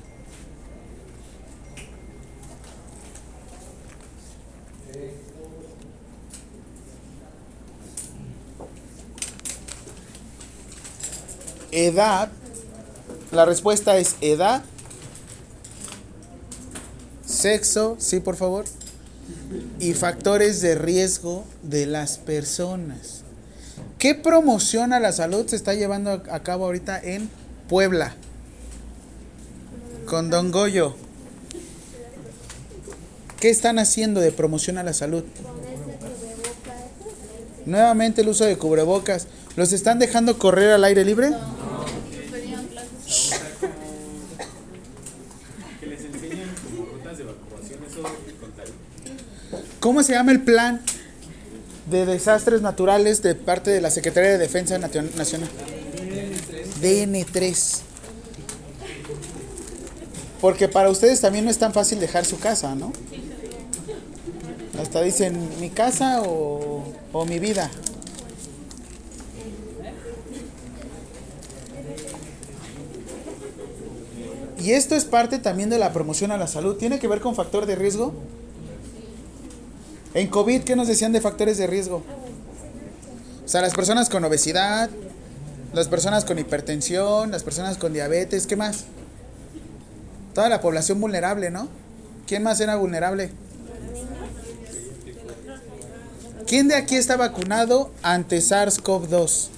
[11.72, 12.30] Edad.
[13.32, 14.62] La respuesta es edad.
[17.24, 18.66] Sexo, sí, por favor.
[19.80, 23.15] Y factores de riesgo de las personas.
[23.98, 27.30] ¿Qué promoción a la salud se está llevando a cabo ahorita en
[27.68, 28.14] Puebla?
[30.04, 30.94] Con Don Goyo.
[33.40, 35.24] ¿Qué están haciendo de promoción a la salud?
[37.64, 39.28] Nuevamente el uso de cubrebocas.
[39.56, 41.30] ¿Los están dejando correr al aire libre?
[49.80, 50.82] ¿Cómo se llama el plan
[51.86, 55.48] de desastres naturales de parte de la Secretaría de Defensa Nacional?
[56.82, 57.80] DN3.
[60.40, 62.92] Porque para ustedes también no es tan fácil dejar su casa, ¿no?
[64.80, 67.70] Hasta dicen mi casa o, o mi vida.
[74.58, 76.76] Y esto es parte también de la promoción a la salud.
[76.76, 78.12] ¿Tiene que ver con factor de riesgo?
[80.16, 82.02] En COVID, ¿qué nos decían de factores de riesgo?
[83.44, 84.88] O sea, las personas con obesidad,
[85.74, 88.86] las personas con hipertensión, las personas con diabetes, ¿qué más?
[90.32, 91.68] Toda la población vulnerable, ¿no?
[92.26, 93.30] ¿Quién más era vulnerable?
[96.46, 99.48] ¿Quién de aquí está vacunado ante SARS-CoV-2?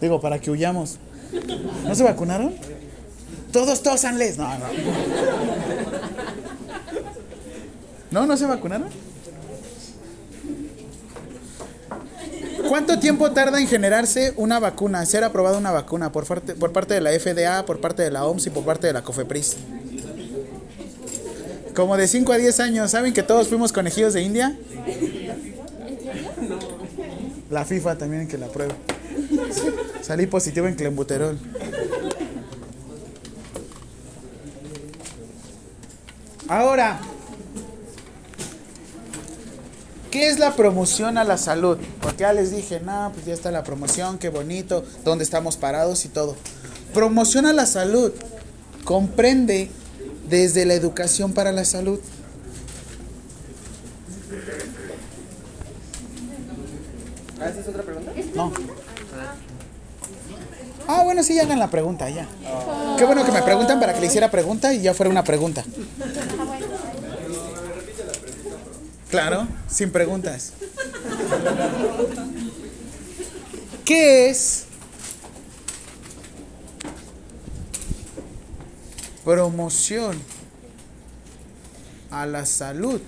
[0.00, 0.98] Digo, para que huyamos.
[1.84, 2.54] ¿No se vacunaron?
[3.52, 4.38] Todos, todos anles.
[4.38, 4.66] No, no.
[8.10, 8.26] ¿No?
[8.26, 8.88] ¿No se vacunaron?
[12.68, 16.94] ¿Cuánto tiempo tarda en generarse una vacuna, ser aprobada una vacuna por parte, por parte
[16.94, 19.56] de la FDA, por parte de la OMS y por parte de la COFEPRIS?
[21.74, 22.90] Como de 5 a 10 años.
[22.90, 24.56] ¿Saben que todos fuimos conejillos de India?
[27.48, 28.74] La FIFA también que la apruebe.
[30.02, 31.38] Salí positivo en clenbuterol.
[36.48, 37.00] Ahora,
[40.10, 41.78] ¿qué es la promoción a la salud?
[42.00, 46.04] Porque ya les dije, no, pues ya está la promoción, qué bonito, dónde estamos parados
[46.04, 46.36] y todo.
[46.92, 48.12] Promoción a la salud
[48.84, 49.70] comprende
[50.28, 52.00] desde la educación para la salud.
[57.36, 58.12] ¿Esa es otra pregunta?
[58.34, 58.52] No.
[60.86, 62.26] Ah, bueno, sí, hagan la pregunta ya.
[62.98, 65.64] Qué bueno que me preguntan para que le hiciera pregunta y ya fuera una pregunta.
[69.10, 70.52] Claro, sin preguntas.
[73.84, 74.66] ¿Qué es
[79.24, 80.16] promoción
[82.12, 83.00] a la salud?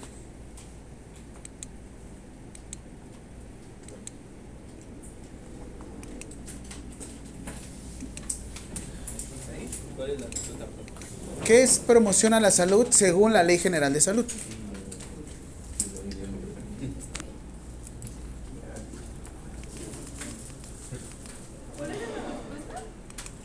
[11.44, 14.26] ¿Qué es promoción a la salud según la Ley General de Salud?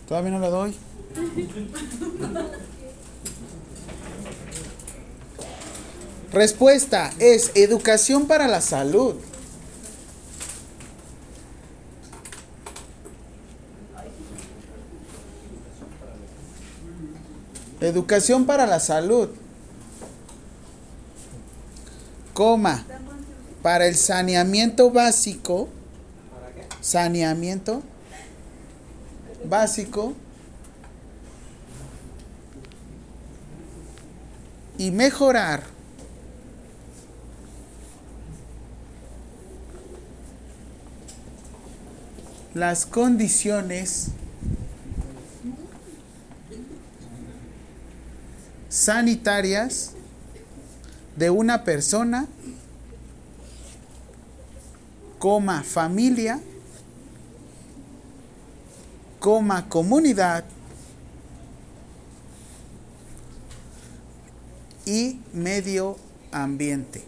[0.07, 0.73] Todavía no la doy.
[6.31, 9.15] Respuesta es educación para la salud.
[17.81, 19.29] Educación para la salud.
[22.33, 22.85] Coma.
[23.61, 25.67] Para el saneamiento básico.
[26.79, 27.83] Saneamiento
[29.49, 30.13] básico.
[34.77, 35.63] Y mejorar
[42.57, 44.09] las condiciones
[48.69, 49.91] sanitarias
[51.15, 52.27] de una persona,
[55.19, 56.39] coma familia,
[59.27, 60.45] coma comunidad
[64.85, 65.97] y medio
[66.31, 67.03] ambiente.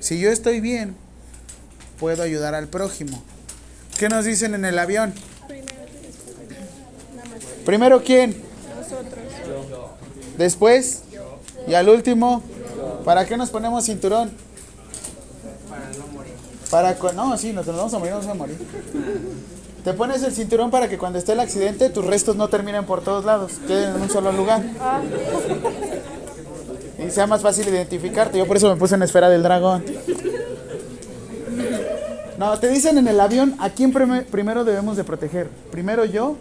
[0.00, 0.96] Si yo estoy bien,
[2.00, 3.22] puedo ayudar al prójimo.
[3.98, 5.12] ¿Qué nos dicen en el avión?
[7.66, 8.34] Primero quién?
[10.38, 11.02] Después
[11.66, 12.42] y al último,
[13.04, 14.47] ¿para qué nos ponemos cinturón?
[16.70, 18.56] Para no, sí, nos, vamos a morir, nos vamos a morir.
[19.84, 23.00] Te pones el cinturón para que cuando esté el accidente tus restos no terminen por
[23.02, 24.62] todos lados, queden en un solo lugar.
[26.98, 28.36] Y sea más fácil identificarte.
[28.38, 29.84] Yo por eso me puse en esfera del dragón.
[32.38, 35.48] No, te dicen en el avión a quién prime- primero debemos de proteger.
[35.70, 36.36] Primero yo,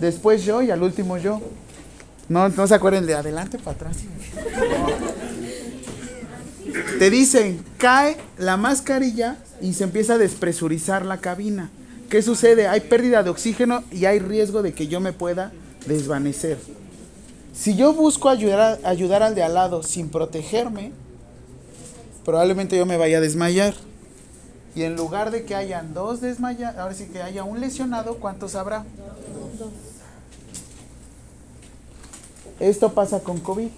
[0.00, 1.40] después yo y al último yo.
[2.28, 3.96] No, no se acuerden de adelante para atrás.
[6.98, 11.70] Te dicen, cae la mascarilla y se empieza a despresurizar la cabina.
[12.10, 12.68] ¿Qué sucede?
[12.68, 15.52] Hay pérdida de oxígeno y hay riesgo de que yo me pueda
[15.86, 16.58] desvanecer.
[17.54, 20.92] Si yo busco ayudar, ayudar al de al lado sin protegerme,
[22.26, 23.72] probablemente yo me vaya a desmayar.
[24.74, 28.56] Y en lugar de que hayan dos desmayados, ahora sí que haya un lesionado, ¿cuántos
[28.56, 28.84] habrá?
[32.60, 33.70] Esto pasa con COVID.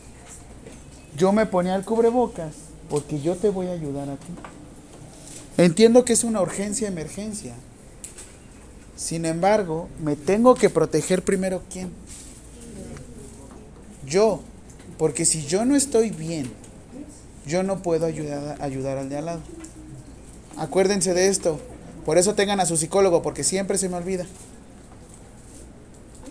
[1.17, 2.55] Yo me ponía el cubrebocas
[2.91, 4.35] porque yo te voy a ayudar a ti.
[5.59, 7.55] Entiendo que es una urgencia, emergencia.
[8.97, 11.91] Sin embargo, me tengo que proteger primero quién.
[14.07, 14.41] Yo.
[14.99, 16.51] Porque si yo no estoy bien,
[17.47, 19.41] yo no puedo ayudar, ayudar al de al lado.
[20.57, 21.61] Acuérdense de esto.
[22.07, 24.27] Por eso tengan a su psicólogo, porque siempre se me olvida.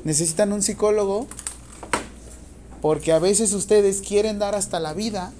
[0.03, 1.27] Necesitan un psicólogo
[2.81, 5.33] porque a veces ustedes quieren dar hasta la vida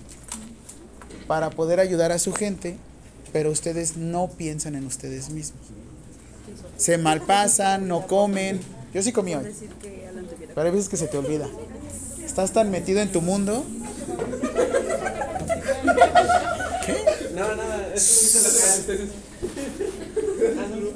[1.27, 2.75] para poder ayudar a su gente,
[3.35, 5.59] pero ustedes no piensan en ustedes mismos.
[6.77, 8.61] Se malpasan, no comen.
[8.93, 9.53] Yo sí comí hoy.
[10.55, 11.45] Pero hay veces que se te olvida.
[12.23, 13.65] Estás tan metido en tu mundo.
[17.35, 17.93] No, nada,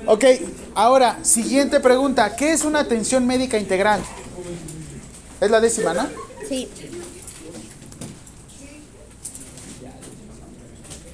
[0.06, 0.24] Ok,
[0.76, 2.38] ahora, siguiente pregunta.
[2.38, 4.00] ¿Qué es una atención médica integral?
[5.42, 6.08] Es la décima, ¿no?
[6.48, 6.70] Sí.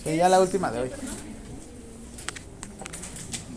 [0.03, 0.91] Sí, ya la última de hoy.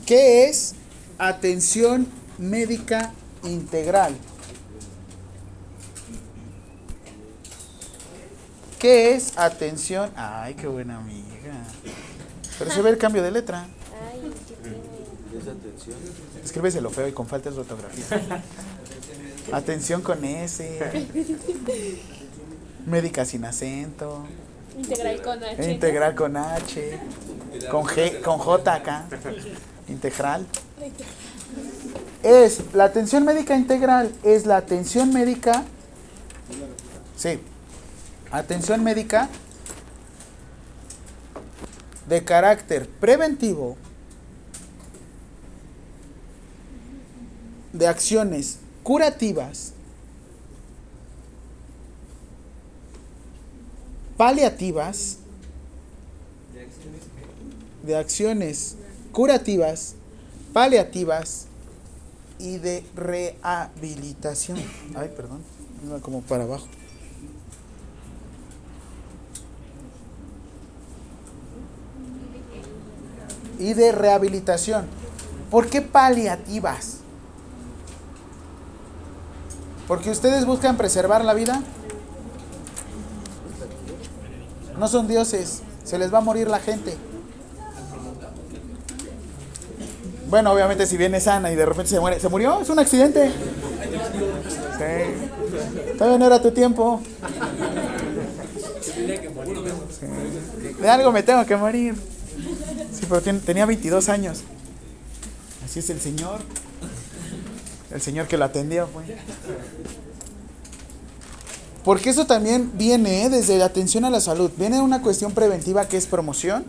[0.09, 0.75] ¿Qué es
[1.19, 2.09] atención
[2.39, 3.13] médica
[3.43, 4.17] integral?
[8.79, 10.11] ¿Qué es atención?
[10.17, 11.63] Ay, qué buena amiga.
[12.59, 13.67] Pero se ve el cambio de letra.
[14.11, 14.33] Ay,
[15.85, 18.43] qué Escríbeselo feo y con faltas de ortografía.
[19.53, 21.05] Atención con S.
[22.87, 24.25] Médica sin acento.
[24.75, 25.71] Integral con H.
[25.71, 26.99] Integral con H.
[27.71, 29.07] Con G, con J acá.
[29.89, 30.47] Integral.
[32.23, 35.65] Es la atención médica integral, es la atención médica.
[37.17, 37.41] Sí.
[38.31, 39.29] Atención médica
[42.09, 43.77] de carácter preventivo
[47.73, 49.73] de acciones curativas,
[54.17, 55.19] paliativas,
[57.85, 58.77] de acciones
[59.19, 59.97] curativas,
[60.53, 61.47] paliativas
[62.39, 64.59] y de rehabilitación.
[64.95, 65.41] Ay, perdón,
[65.85, 66.69] iba como para abajo.
[73.59, 74.87] Y de rehabilitación.
[75.51, 76.99] ¿Por qué paliativas?
[79.89, 81.61] Porque ustedes buscan preservar la vida.
[84.79, 86.97] No son dioses, se les va a morir la gente.
[90.29, 92.61] Bueno, obviamente si viene sana y de repente se muere, ¿se murió?
[92.61, 93.31] ¿Es un accidente?
[94.79, 95.95] Sí.
[95.97, 97.01] Todavía no era tu tiempo.
[99.99, 100.07] Sí.
[100.81, 101.95] De algo me tengo que morir.
[102.93, 104.43] Sí, pero ten- tenía 22 años.
[105.65, 106.41] Así es el Señor.
[107.91, 109.07] El Señor que lo atendió, pues.
[111.85, 113.31] Porque eso también viene ¿eh?
[113.31, 114.51] desde la atención a la salud.
[114.59, 116.65] Viene una cuestión preventiva que es promoción.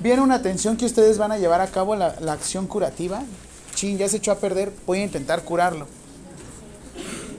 [0.00, 3.22] Viene una atención que ustedes van a llevar a cabo la, la acción curativa.
[3.74, 5.86] Chin, ya se echó a perder, voy a intentar curarlo.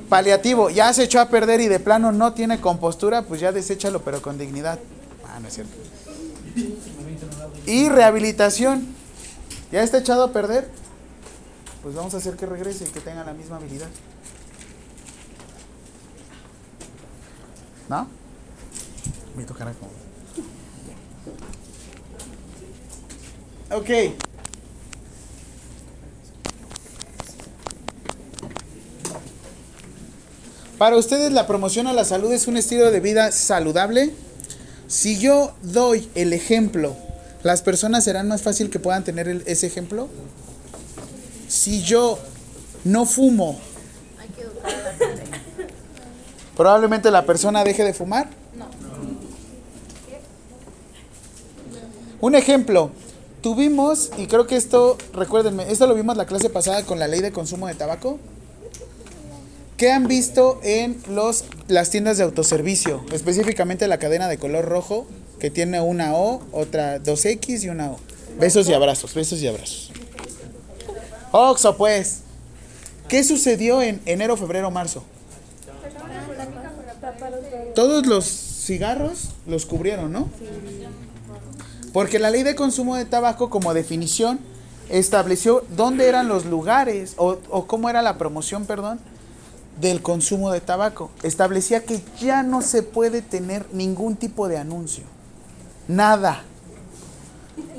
[0.10, 4.02] Paliativo, ya se echó a perder y de plano no tiene compostura, pues ya deséchalo,
[4.04, 4.80] pero con dignidad.
[5.28, 5.74] Ah, no es cierto.
[7.66, 8.88] Y rehabilitación,
[9.72, 10.70] ya está echado a perder,
[11.84, 13.90] pues vamos a hacer que regrese y que tenga la misma habilidad.
[17.90, 18.08] ¿No?
[19.36, 20.07] Me tocará como.
[23.72, 23.90] Ok.
[30.78, 34.12] Para ustedes la promoción a la salud es un estilo de vida saludable.
[34.88, 36.96] Si yo doy el ejemplo,
[37.44, 40.08] ¿las personas serán más fácil que puedan tener el- ese ejemplo?
[41.48, 42.20] Si yo
[42.84, 43.60] no fumo,
[46.56, 48.30] probablemente la persona deje de fumar.
[52.20, 52.92] Un ejemplo,
[53.48, 57.22] tuvimos, y creo que esto, recuérdenme, esto lo vimos la clase pasada con la ley
[57.22, 58.20] de consumo de tabaco.
[59.78, 63.06] ¿Qué han visto en los, las tiendas de autoservicio?
[63.14, 65.08] Específicamente la cadena de color rojo,
[65.40, 68.00] que tiene una O, otra 2X y una O.
[68.38, 69.94] Besos y abrazos, besos y abrazos.
[71.32, 72.24] Oxo, pues.
[73.08, 75.06] ¿Qué sucedió en enero, febrero, marzo?
[77.76, 80.28] Todos los cigarros los cubrieron, ¿no?
[81.98, 84.38] Porque la ley de consumo de tabaco, como definición,
[84.88, 89.00] estableció dónde eran los lugares o, cómo era la promoción, perdón,
[89.82, 91.10] del consumo de tabaco.
[91.24, 95.06] Establecía que ya no se puede tener ningún tipo de anuncio.
[95.88, 96.44] Nada.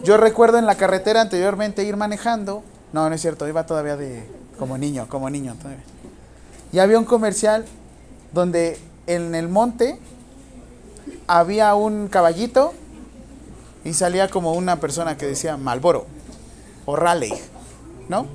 [0.02, 2.64] Yo recuerdo en la carretera anteriormente ir manejando.
[2.92, 4.28] No, no es cierto, iba todavía de
[4.58, 5.84] como niño, como niño todavía.
[6.72, 7.66] Y había un comercial
[8.32, 9.96] donde en el monte
[11.28, 12.74] había un caballito
[13.88, 16.06] y salía como una persona que decía Malboro
[16.84, 17.40] o Raleigh,
[18.08, 18.26] ¿no?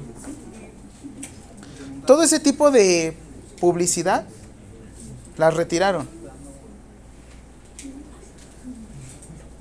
[2.08, 3.16] Todo ese tipo de
[3.60, 4.26] publicidad
[5.38, 6.10] las retiraron.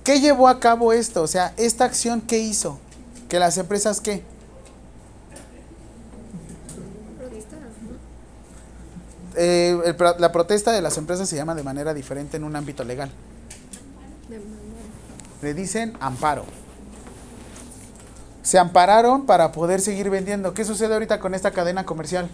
[0.02, 1.22] ¿Qué llevó a cabo esto?
[1.22, 2.78] O sea, esta acción, ¿qué hizo?
[3.28, 4.24] Que las empresas, ¿qué?
[9.36, 12.82] Eh, el la protesta de las empresas se llama de manera diferente en un ámbito
[12.82, 13.10] legal.
[15.42, 16.44] Le dicen amparo.
[18.42, 20.54] Se ampararon para poder seguir vendiendo.
[20.54, 22.30] ¿Qué sucede ahorita con esta cadena comercial?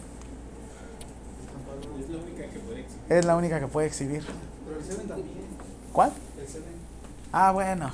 [3.08, 4.22] Es la única que puede exhibir.
[5.92, 6.12] ¿Cuál?
[7.32, 7.90] Ah, bueno.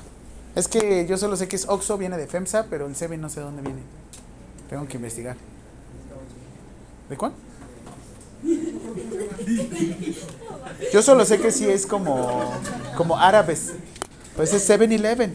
[0.57, 3.28] Es que yo solo sé que es Oxxo, viene de FEMSA, pero el Seven no
[3.28, 3.82] sé dónde viene.
[4.69, 5.36] Tengo que investigar.
[7.09, 7.32] ¿De cuál?
[10.93, 12.53] Yo solo sé que sí es como,
[12.97, 13.73] como árabes.
[14.36, 15.32] Pues es 7-Eleven.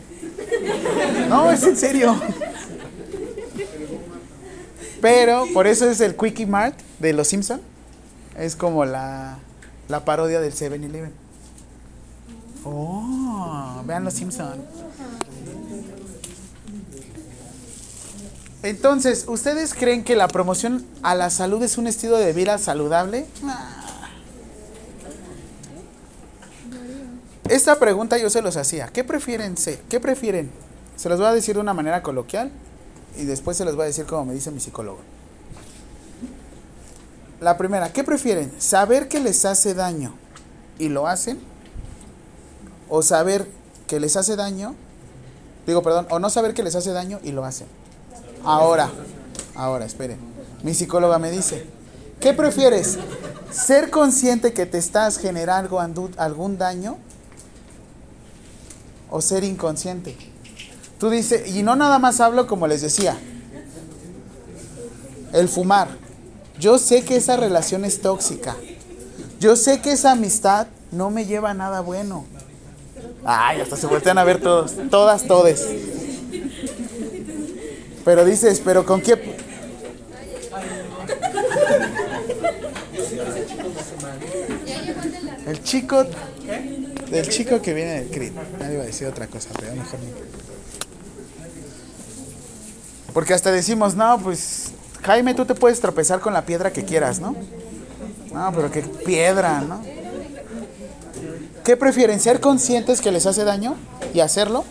[1.30, 2.20] No, es en serio.
[5.02, 7.62] Pero por eso es el Quickie Mart de los Simpson.
[8.38, 9.38] Es como la,
[9.88, 11.12] la parodia del 7-Eleven.
[12.66, 14.62] Oh, vean los Simpson.
[18.62, 23.26] Entonces, ¿ustedes creen que la promoción a la salud es un estilo de vida saludable?
[27.50, 28.90] Esta pregunta yo se los hacía.
[28.90, 29.56] ¿Qué prefieren?
[29.90, 30.52] ¿Qué prefieren?
[30.96, 32.52] Se los voy a decir de una manera coloquial
[33.18, 35.00] y después se los voy a decir como me dice mi psicólogo.
[37.42, 38.52] La primera, ¿qué prefieren?
[38.60, 40.14] ¿Saber que les hace daño
[40.78, 41.40] y lo hacen?
[42.88, 43.48] ¿O saber
[43.88, 44.76] que les hace daño?
[45.66, 47.68] Digo, perdón, o no saber que les hace daño y lo hacen.
[48.44, 48.92] Ahora,
[49.56, 50.20] ahora, esperen.
[50.62, 51.66] Mi psicóloga me dice,
[52.20, 53.00] ¿qué prefieres?
[53.50, 55.80] ¿Ser consciente que te estás generando
[56.18, 56.98] algún daño?
[59.10, 60.16] ¿O ser inconsciente?
[61.00, 63.18] Tú dices, y no nada más hablo como les decía,
[65.34, 65.88] el fumar.
[66.60, 68.56] Yo sé que esa relación es tóxica.
[69.40, 72.26] Yo sé que esa amistad no me lleva a nada bueno.
[73.24, 75.68] Ay, hasta se voltean a ver todos, todas, todes.
[78.04, 79.38] Pero dices, pero ¿con qué?
[85.48, 86.06] El chico,
[87.10, 88.34] del chico que viene del CRIT.
[88.60, 90.40] Nadie iba a decir otra cosa, pero mejor no.
[93.14, 94.72] Porque hasta decimos, no, pues,
[95.04, 97.36] Jaime, tú te puedes tropezar con la piedra que quieras, ¿no?
[98.32, 99.82] No, pero qué piedra, ¿no?
[101.64, 102.20] ¿Qué prefieren?
[102.20, 103.76] ¿Ser conscientes que les hace daño
[104.14, 104.64] y hacerlo?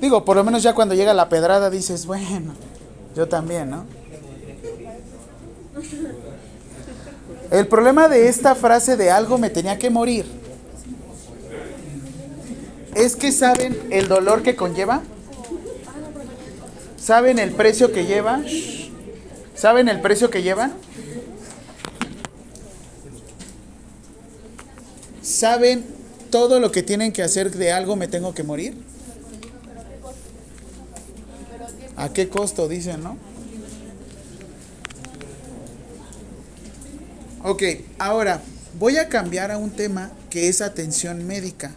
[0.00, 2.54] Digo, por lo menos ya cuando llega la pedrada dices, bueno,
[3.14, 3.84] yo también, ¿no?
[7.50, 10.41] El problema de esta frase de algo me tenía que morir
[12.94, 15.02] es que saben el dolor que conlleva,
[16.96, 18.42] saben el precio que lleva,
[19.54, 20.72] saben el precio que llevan,
[25.22, 25.84] saben
[26.30, 28.74] todo lo que tienen que hacer de algo me tengo que morir.
[31.96, 32.68] ¿A qué costo?
[32.68, 33.16] Dicen, ¿no?
[37.44, 37.62] Ok,
[37.98, 38.40] ahora
[38.78, 41.72] voy a cambiar a un tema que es atención médica.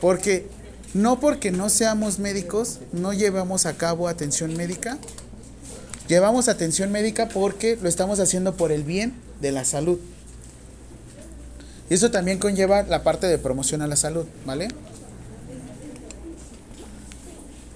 [0.00, 0.46] Porque
[0.94, 4.98] no porque no seamos médicos, no llevamos a cabo atención médica.
[6.08, 9.98] Llevamos atención médica porque lo estamos haciendo por el bien de la salud.
[11.88, 14.68] Y eso también conlleva la parte de promoción a la salud, ¿vale?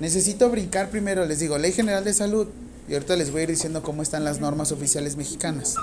[0.00, 2.48] Necesito brincar primero, les digo, Ley General de Salud.
[2.88, 5.76] Y ahorita les voy a ir diciendo cómo están las normas oficiales mexicanas.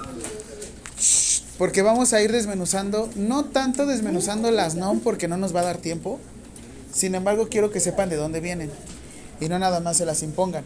[1.62, 5.66] Porque vamos a ir desmenuzando, no tanto desmenuzando las NOM porque no nos va a
[5.66, 6.20] dar tiempo.
[6.92, 8.72] Sin embargo, quiero que sepan de dónde vienen.
[9.40, 10.64] Y no nada más se las impongan.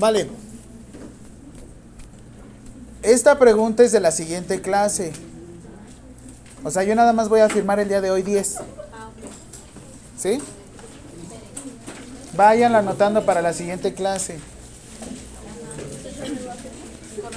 [0.00, 0.26] Vale.
[3.02, 5.12] Esta pregunta es de la siguiente clase.
[6.64, 8.56] O sea, yo nada más voy a firmar el día de hoy 10.
[10.18, 10.40] ¿Sí?
[12.36, 14.40] Vayan anotando para la siguiente clase.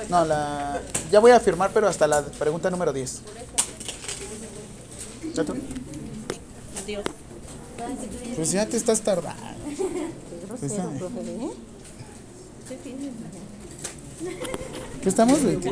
[0.10, 3.22] No, la ya voy a firmar, pero hasta la pregunta número 10.
[5.34, 5.56] ¿Ya tú?
[8.36, 9.42] Pues ya te estás tardando.
[10.60, 10.88] Pues ya.
[15.02, 15.42] ¿Qué estamos?
[15.44, 15.60] güey?
[15.60, 15.72] ¿Qué?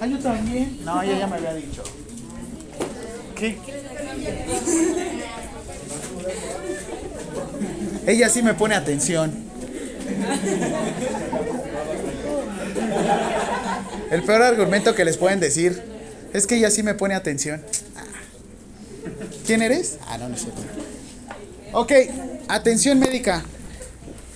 [0.00, 0.78] Ah, yo también.
[0.84, 1.82] No, ella ya me había dicho.
[3.34, 3.58] ¿Qué?
[8.06, 9.32] Ella sí me pone atención.
[14.10, 15.80] El peor argumento que les pueden decir
[16.32, 17.62] es que ella sí me pone atención.
[19.46, 19.98] ¿Quién eres?
[20.06, 20.48] Ah, no, no sé.
[21.72, 21.92] Ok,
[22.48, 23.44] atención médica.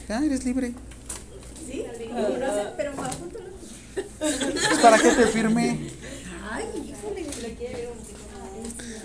[0.09, 0.73] Ya, eres libre.
[1.67, 1.85] ¿Sí?
[4.19, 5.91] Pues, ¿Para qué te firme?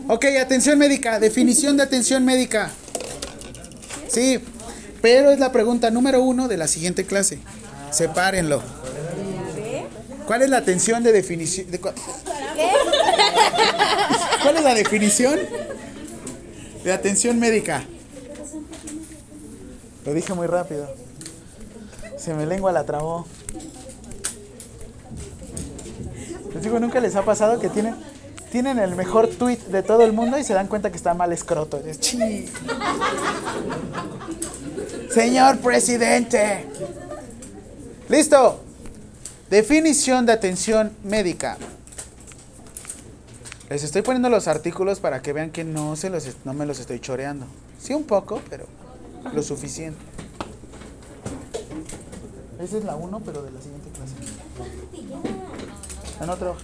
[0.08, 1.20] Ok, atención médica.
[1.20, 2.72] Definición de atención médica.
[4.10, 4.40] Sí,
[5.02, 7.40] pero es la pregunta número uno de la siguiente clase.
[7.92, 8.62] Sepárenlo.
[10.26, 11.72] ¿Cuál es la atención de definición?
[11.72, 11.96] De ¿Cuál
[14.58, 15.40] es la definición
[16.84, 17.84] de atención médica?
[20.06, 20.88] Lo dije muy rápido.
[22.18, 23.26] Se me lengua la trabó.
[26.54, 27.96] Les digo, nunca les ha pasado que tienen,
[28.52, 31.32] tienen el mejor tweet de todo el mundo y se dan cuenta que está mal
[31.32, 31.82] escroto.
[35.12, 36.66] Señor presidente.
[38.08, 38.64] Listo.
[39.50, 41.58] Definición de atención médica.
[43.70, 46.80] Les estoy poniendo los artículos para que vean que no, se los, no me los
[46.80, 47.46] estoy choreando.
[47.80, 48.66] Sí, un poco, pero
[49.34, 50.00] lo suficiente.
[52.60, 54.14] Esa es la 1, pero de la siguiente clase.
[56.22, 56.56] En otro.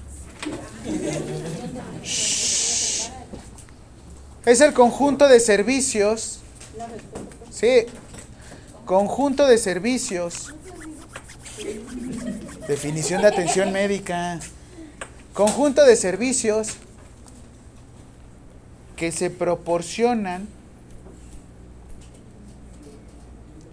[4.46, 6.40] Es el conjunto de servicios.
[7.50, 7.86] Sí.
[8.86, 10.54] Conjunto de servicios.
[12.68, 14.40] Definición de atención médica.
[15.34, 16.78] Conjunto de servicios
[18.96, 20.48] que se proporcionan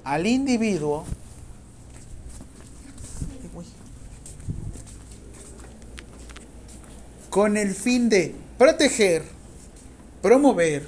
[0.04, 1.04] al individuo
[7.32, 9.22] con el fin de proteger,
[10.20, 10.86] promover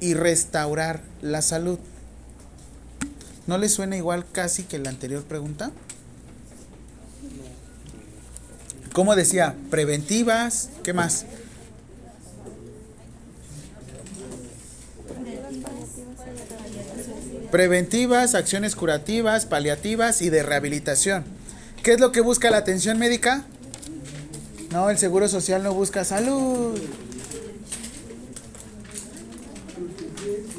[0.00, 1.78] y restaurar la salud.
[3.46, 5.72] ¿No le suena igual casi que la anterior pregunta?
[8.94, 9.54] ¿Cómo decía?
[9.68, 11.26] Preventivas, ¿qué más?
[17.50, 21.24] Preventivas, acciones curativas, paliativas y de rehabilitación.
[21.82, 23.44] ¿Qué es lo que busca la atención médica?
[24.70, 26.78] No, el seguro social no busca salud.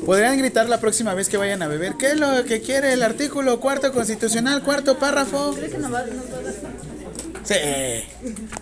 [0.05, 1.93] Podrían gritar la próxima vez que vayan a beber.
[1.97, 5.55] ¿Qué es lo que quiere el artículo cuarto constitucional, cuarto párrafo?
[7.43, 7.55] Sí.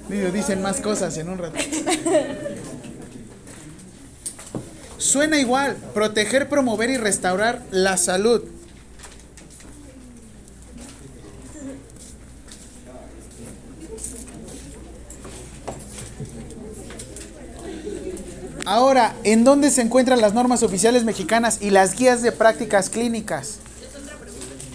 [0.10, 1.58] Digo, dicen más cosas en un rato.
[4.98, 5.78] Suena igual.
[5.94, 8.44] Proteger, promover y restaurar la salud.
[18.70, 23.56] Ahora, ¿en dónde se encuentran las normas oficiales mexicanas y las guías de prácticas clínicas?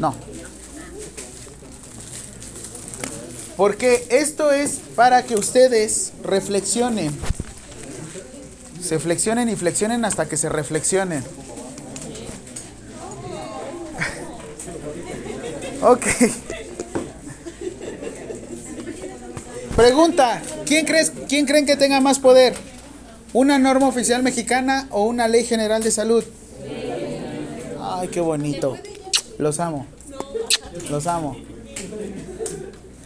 [0.00, 0.16] No.
[3.56, 7.16] Porque esto es para que ustedes reflexionen.
[8.82, 11.22] Se flexionen y flexionen hasta que se reflexionen.
[15.82, 16.06] Ok.
[19.76, 22.73] Pregunta, ¿quién, crees, ¿quién creen que tenga más poder?
[23.34, 26.22] ¿Una norma oficial mexicana o una ley general de salud?
[27.80, 28.76] Ay, qué bonito.
[29.38, 29.88] Los amo.
[30.88, 31.36] Los amo.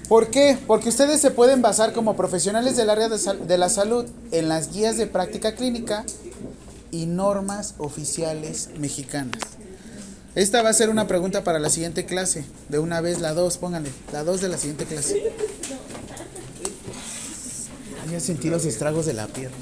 [0.07, 0.59] ¿Por qué?
[0.67, 4.99] Porque ustedes se pueden basar como profesionales del área de, la salud en las guías
[4.99, 6.05] de práctica clínica
[6.91, 9.41] y normas oficiales mexicanas.
[10.35, 12.45] Esta va a ser una pregunta para la siguiente clase.
[12.69, 13.91] De una vez la 2, pónganle.
[14.13, 15.33] La 2 de la siguiente clase.
[18.13, 19.57] Ya sentí los estragos de la pierna.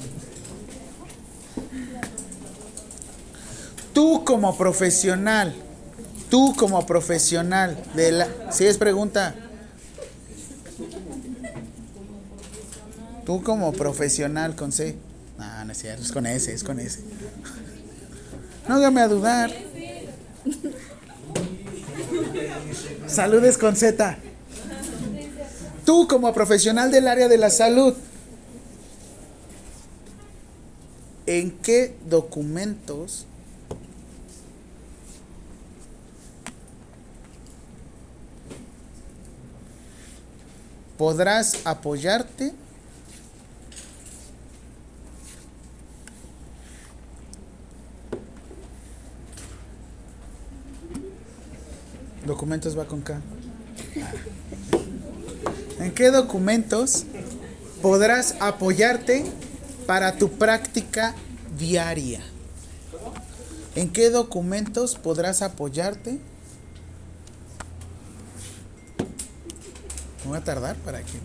[3.96, 5.54] Tú como profesional,
[6.28, 8.52] tú como profesional de la...
[8.52, 9.34] Si es pregunta.
[13.24, 14.96] Tú como profesional con C.
[15.38, 17.00] No, no es cierto, es con S, es con S.
[18.68, 19.50] No hágame a dudar.
[23.06, 24.18] Saludes con Z.
[25.86, 27.94] Tú como profesional del área de la salud,
[31.24, 33.24] ¿en qué documentos
[40.96, 42.52] podrás apoyarte
[52.26, 53.20] Documentos va con K.
[55.78, 57.04] ¿En qué documentos
[57.80, 59.24] podrás apoyarte
[59.86, 61.14] para tu práctica
[61.56, 62.20] diaria?
[63.76, 66.18] ¿En qué documentos podrás apoyarte?
[70.26, 71.20] ¿Me voy a tardar para que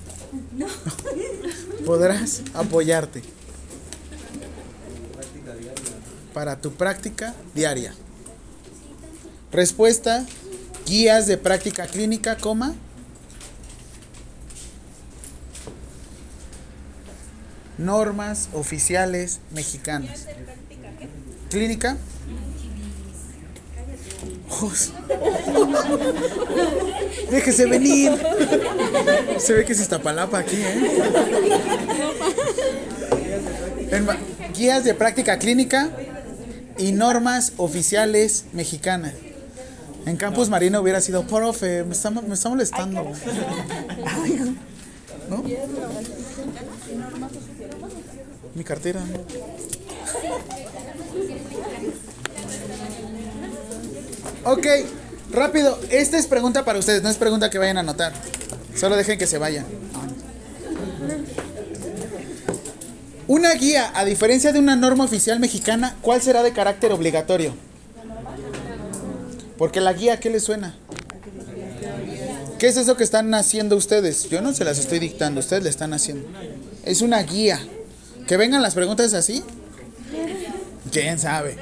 [1.88, 3.24] podrás apoyarte
[6.36, 7.96] para tu práctica diaria?
[9.52, 10.24] Respuesta,
[10.86, 12.76] guías de práctica clínica, coma.
[17.80, 20.28] Normas oficiales mexicanas.
[21.50, 21.98] ¿Clínica?
[24.52, 24.92] Jos.
[27.32, 28.12] Déjese venir.
[29.40, 31.52] Se ve que es Iztapalapa aquí, ¿eh?
[33.92, 34.08] En
[34.54, 35.90] guías de práctica clínica
[36.78, 39.14] y normas oficiales mexicanas.
[40.06, 43.12] En Campus Marino hubiera sido, profe, me está, me está molestando.
[44.06, 44.56] Ay,
[45.30, 45.44] ¿No?
[48.56, 49.02] Mi cartera.
[54.44, 54.66] Ok,
[55.32, 55.80] rápido.
[55.90, 58.14] Esta es pregunta para ustedes, no es pregunta que vayan a anotar.
[58.76, 59.66] Solo dejen que se vayan.
[63.28, 67.54] Una guía, a diferencia de una norma oficial mexicana, ¿cuál será de carácter obligatorio?
[69.58, 70.76] Porque la guía, ¿qué les suena?
[72.58, 74.30] ¿Qué es eso que están haciendo ustedes?
[74.30, 76.28] Yo no se las estoy dictando, ustedes le están haciendo.
[76.84, 77.60] Es una guía.
[78.28, 79.44] Que vengan las preguntas así.
[80.92, 81.58] ¿Quién sabe?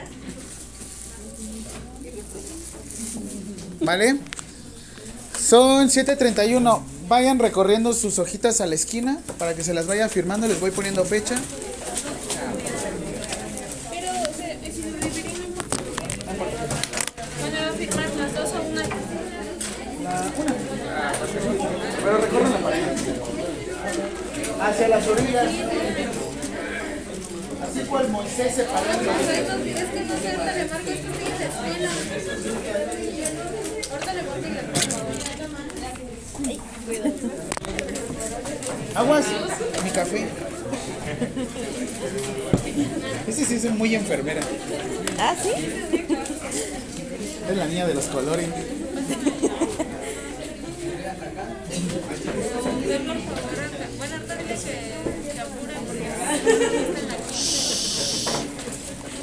[3.82, 4.18] ¿Vale?
[5.40, 6.82] Son 7.31.
[7.08, 10.48] Vayan recorriendo sus hojitas a la esquina para que se las vaya firmando.
[10.48, 11.36] Les voy poniendo fecha.
[22.04, 22.84] Pero recorren la pared.
[24.62, 25.48] Hacia las orillas.
[27.64, 28.88] Así cual Moisés se paró.
[38.96, 39.26] Aguas,
[39.84, 40.28] mi café.
[43.28, 44.42] Ese sí es muy enfermera.
[45.20, 45.52] ¿Ah, sí?
[47.50, 48.48] Es la niña de los colores.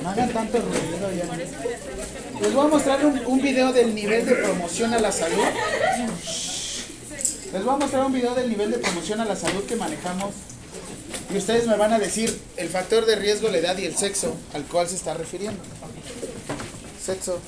[0.02, 1.24] No hagan tanto ruido ya.
[2.40, 5.42] Les voy a mostrar un, un video del nivel de promoción a la salud.
[7.56, 10.34] Les voy a mostrar un video del nivel de promoción a la salud que manejamos.
[11.32, 14.36] Y ustedes me van a decir el factor de riesgo, la edad y el sexo
[14.52, 15.58] al cual se está refiriendo.
[17.02, 17.38] Sexo.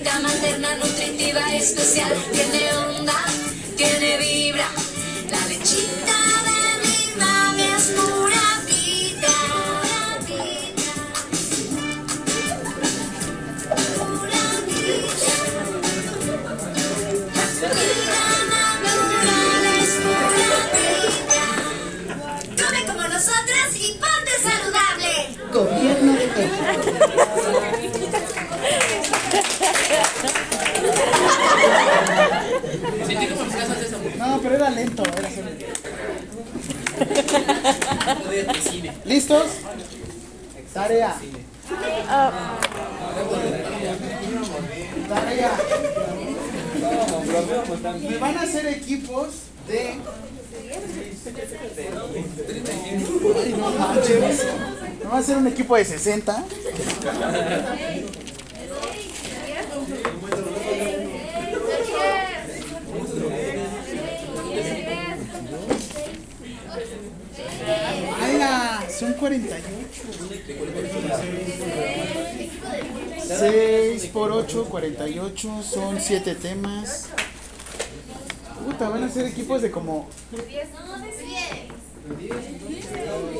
[0.00, 3.29] Dieta materna nutritiva especial, tiene onda.
[34.88, 35.02] talento.
[39.04, 39.46] ¿Listos?
[40.72, 41.16] Tarea.
[45.08, 45.52] Tarea.
[48.08, 49.28] Me van a hacer equipos
[49.66, 49.96] de.
[53.56, 53.70] No,
[55.04, 56.44] no va a ser un equipo de 60.
[69.00, 69.64] Son 48.
[73.26, 75.62] 6 por 8, 48.
[75.62, 77.08] Son 7 temas.
[78.66, 80.06] Puta, van a ser equipos de como.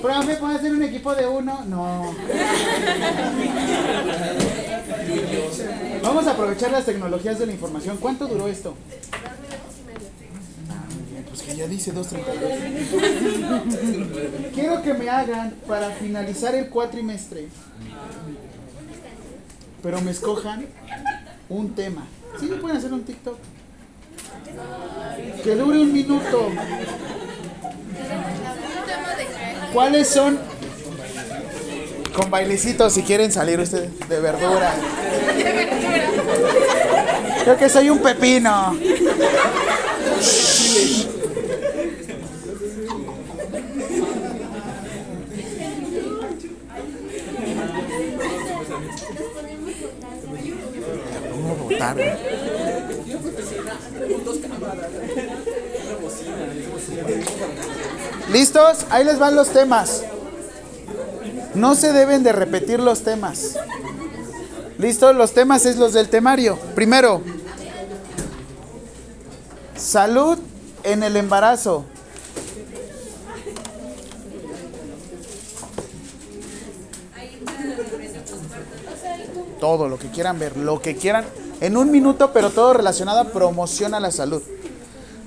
[0.00, 1.62] Profe, ¿puedo hacer un equipo de uno?
[1.66, 2.16] No.
[6.02, 7.98] Vamos a aprovechar las tecnologías de la información.
[7.98, 8.74] ¿Cuánto duró esto?
[11.40, 14.52] Pues que ya dice 2.32.
[14.52, 17.48] Quiero que me hagan para finalizar el cuatrimestre.
[19.82, 20.66] Pero me escojan
[21.48, 22.04] un tema.
[22.38, 23.38] Sí, me pueden hacer un TikTok.
[25.42, 26.50] Que dure un minuto.
[29.72, 30.38] ¿Cuáles son?
[32.14, 34.74] Con bailecitos si quieren salir ustedes de verdura.
[37.44, 38.76] Creo que soy un pepino.
[58.30, 58.86] ¿Listos?
[58.90, 60.04] Ahí les van los temas.
[61.54, 63.56] No se deben de repetir los temas.
[64.78, 65.16] ¿Listos?
[65.16, 66.58] Los temas es los del temario.
[66.74, 67.22] Primero,
[69.74, 70.38] salud
[70.84, 71.84] en el embarazo.
[79.58, 81.24] Todo lo que quieran ver, lo que quieran.
[81.60, 84.42] En un minuto, pero todo relacionado a promoción a la salud.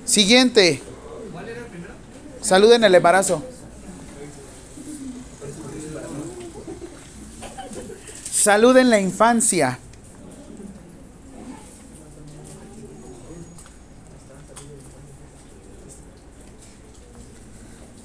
[0.06, 0.82] Siguiente.
[2.42, 3.44] Salud en el embarazo.
[8.32, 9.80] Salud en la infancia.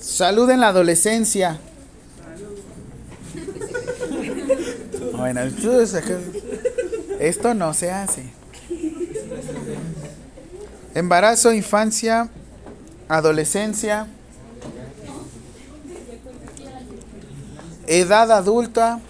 [0.01, 1.59] Salud en la adolescencia.
[5.13, 6.19] Bueno, acá-
[7.19, 8.31] esto no se hace.
[10.95, 12.29] Embarazo, infancia,
[13.09, 14.07] adolescencia,
[17.87, 19.01] edad adulta,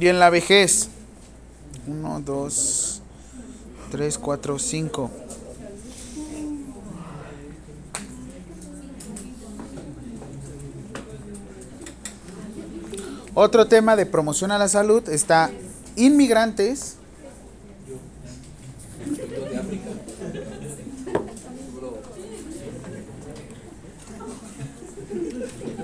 [0.00, 0.88] y en la vejez.
[1.86, 3.02] Uno, dos,
[3.90, 5.10] tres, cuatro, cinco.
[13.34, 15.50] Otro tema de promoción a la salud está
[15.96, 16.96] inmigrantes.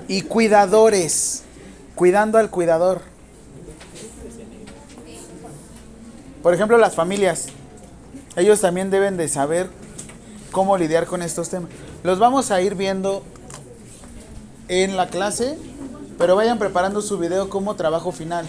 [0.09, 1.43] Y cuidadores,
[1.95, 3.01] cuidando al cuidador.
[6.43, 7.47] Por ejemplo, las familias.
[8.35, 9.69] Ellos también deben de saber
[10.51, 11.69] cómo lidiar con estos temas.
[12.03, 13.23] Los vamos a ir viendo
[14.67, 15.57] en la clase,
[16.17, 18.45] pero vayan preparando su video como trabajo final.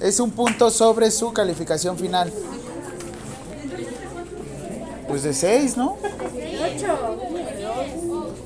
[0.00, 2.32] Es un punto sobre su calificación final.
[5.08, 5.96] Pues de 6, ¿no?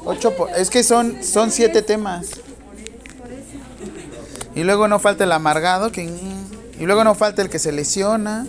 [0.05, 0.49] 8.
[0.57, 2.29] Es que son, son siete temas.
[4.55, 5.91] Y luego no falta el amargado.
[5.97, 8.47] Y luego no falta el que se lesiona.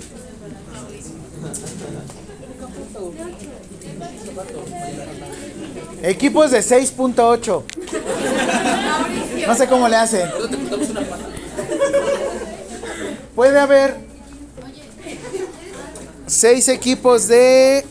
[6.01, 7.63] Equipos de 6.8.
[9.49, 10.29] No sé cómo le hacen.
[13.33, 13.95] Puede haber
[16.27, 17.83] seis equipos de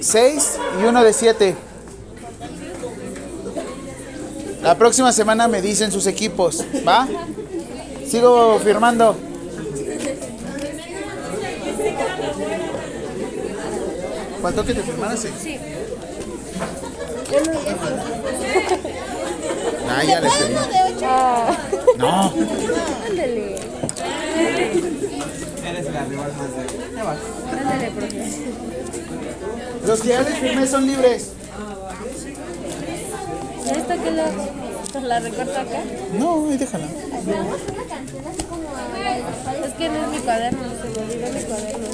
[0.00, 1.54] 6 y uno de 7.
[4.62, 7.06] La próxima semana me dicen sus equipos, ¿va?
[8.04, 9.16] Sigo firmando.
[14.42, 15.20] ¿Faltó que te firmaras?
[15.20, 15.56] Sí.
[19.96, 20.60] Ah, ya le firmé.
[21.98, 22.32] No.
[23.08, 23.56] Ándale.
[25.66, 26.62] Eres la rival más de.
[26.96, 27.18] Ya vas.
[27.52, 28.22] Ándale, profe.
[29.86, 31.30] Los que ya les firmé son libres.
[33.66, 34.30] ¿Ya está que la,
[35.00, 35.82] la recorto acá?
[36.18, 36.86] No, ahí déjala.
[39.64, 41.88] Es que no es mi cuaderno, se me olvidó mi cuaderno.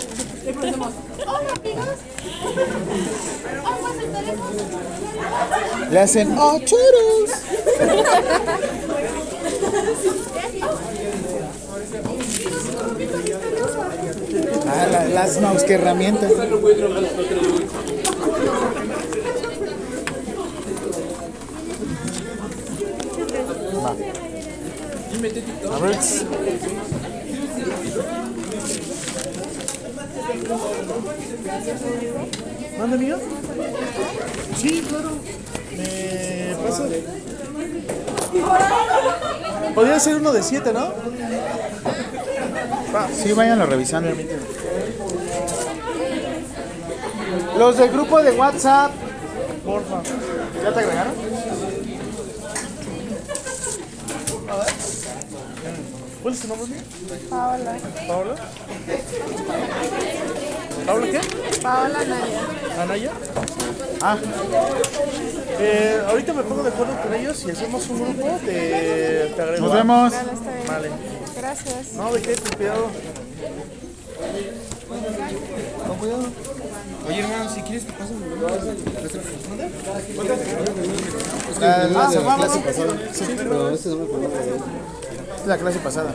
[5.90, 7.30] Le hacen, ¡oh, churros!
[14.66, 16.30] Ah, la- las mouse que herramientas.
[23.84, 23.94] Va.
[25.74, 25.96] A ver.
[32.78, 33.16] ¿Manda mío?
[34.56, 35.10] Sí, claro.
[35.76, 36.84] Me pasa.
[39.74, 40.92] Podría ser uno de siete, ¿no?
[43.14, 44.10] Sí, váyanlo revisando.
[47.56, 48.92] Los del grupo de WhatsApp.
[49.64, 50.02] Porfa.
[50.62, 51.14] ¿Ya te agregaron?
[56.22, 56.66] ¿Cuál es tu nombre?
[57.30, 57.76] Paola.
[58.06, 58.34] ¿Paola?
[60.86, 61.20] ¿Paola qué?
[61.62, 62.82] Paola Naya.
[62.82, 63.12] ¿Anaya?
[64.02, 64.18] Ah,
[65.62, 68.38] Eh, ahorita me pongo de acuerdo con ellos y hacemos un grupo.
[68.44, 69.66] Te, te agrego.
[69.66, 70.12] nos vemos.
[70.12, 70.66] Está bien.
[70.66, 70.90] Vale.
[71.36, 71.92] Gracias.
[71.94, 72.86] No, de qué, ten cuidado.
[75.86, 76.24] Con cuidado.
[77.08, 78.12] Oye, hermano, si quieres te paso
[81.60, 82.64] La, la- Ah, se va, clase ¿no?
[82.64, 82.92] pasada.
[83.12, 86.14] Sí, Pero este no es la clase pasada.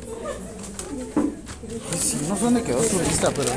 [1.99, 3.51] Sí, no sé dónde quedó su lista, pero.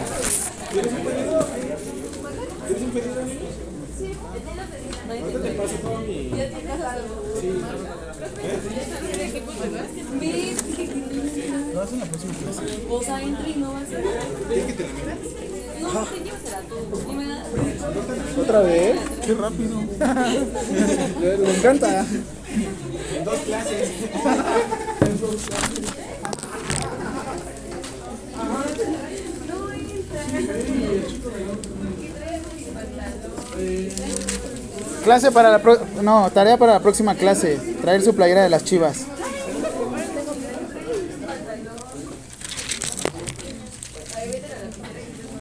[11.74, 12.86] No, es en la próxima clase.
[12.88, 14.04] O sea, entra y no va a ser.
[14.48, 14.88] ¿Quieres que te la
[15.80, 18.40] No, te llévasela tú.
[18.40, 19.00] ¿Otra vez?
[19.26, 19.80] Qué rápido.
[21.44, 22.06] Me encanta.
[35.04, 38.64] Clase para la pro- no, tarea para la próxima clase, traer su playera de las
[38.64, 39.06] Chivas.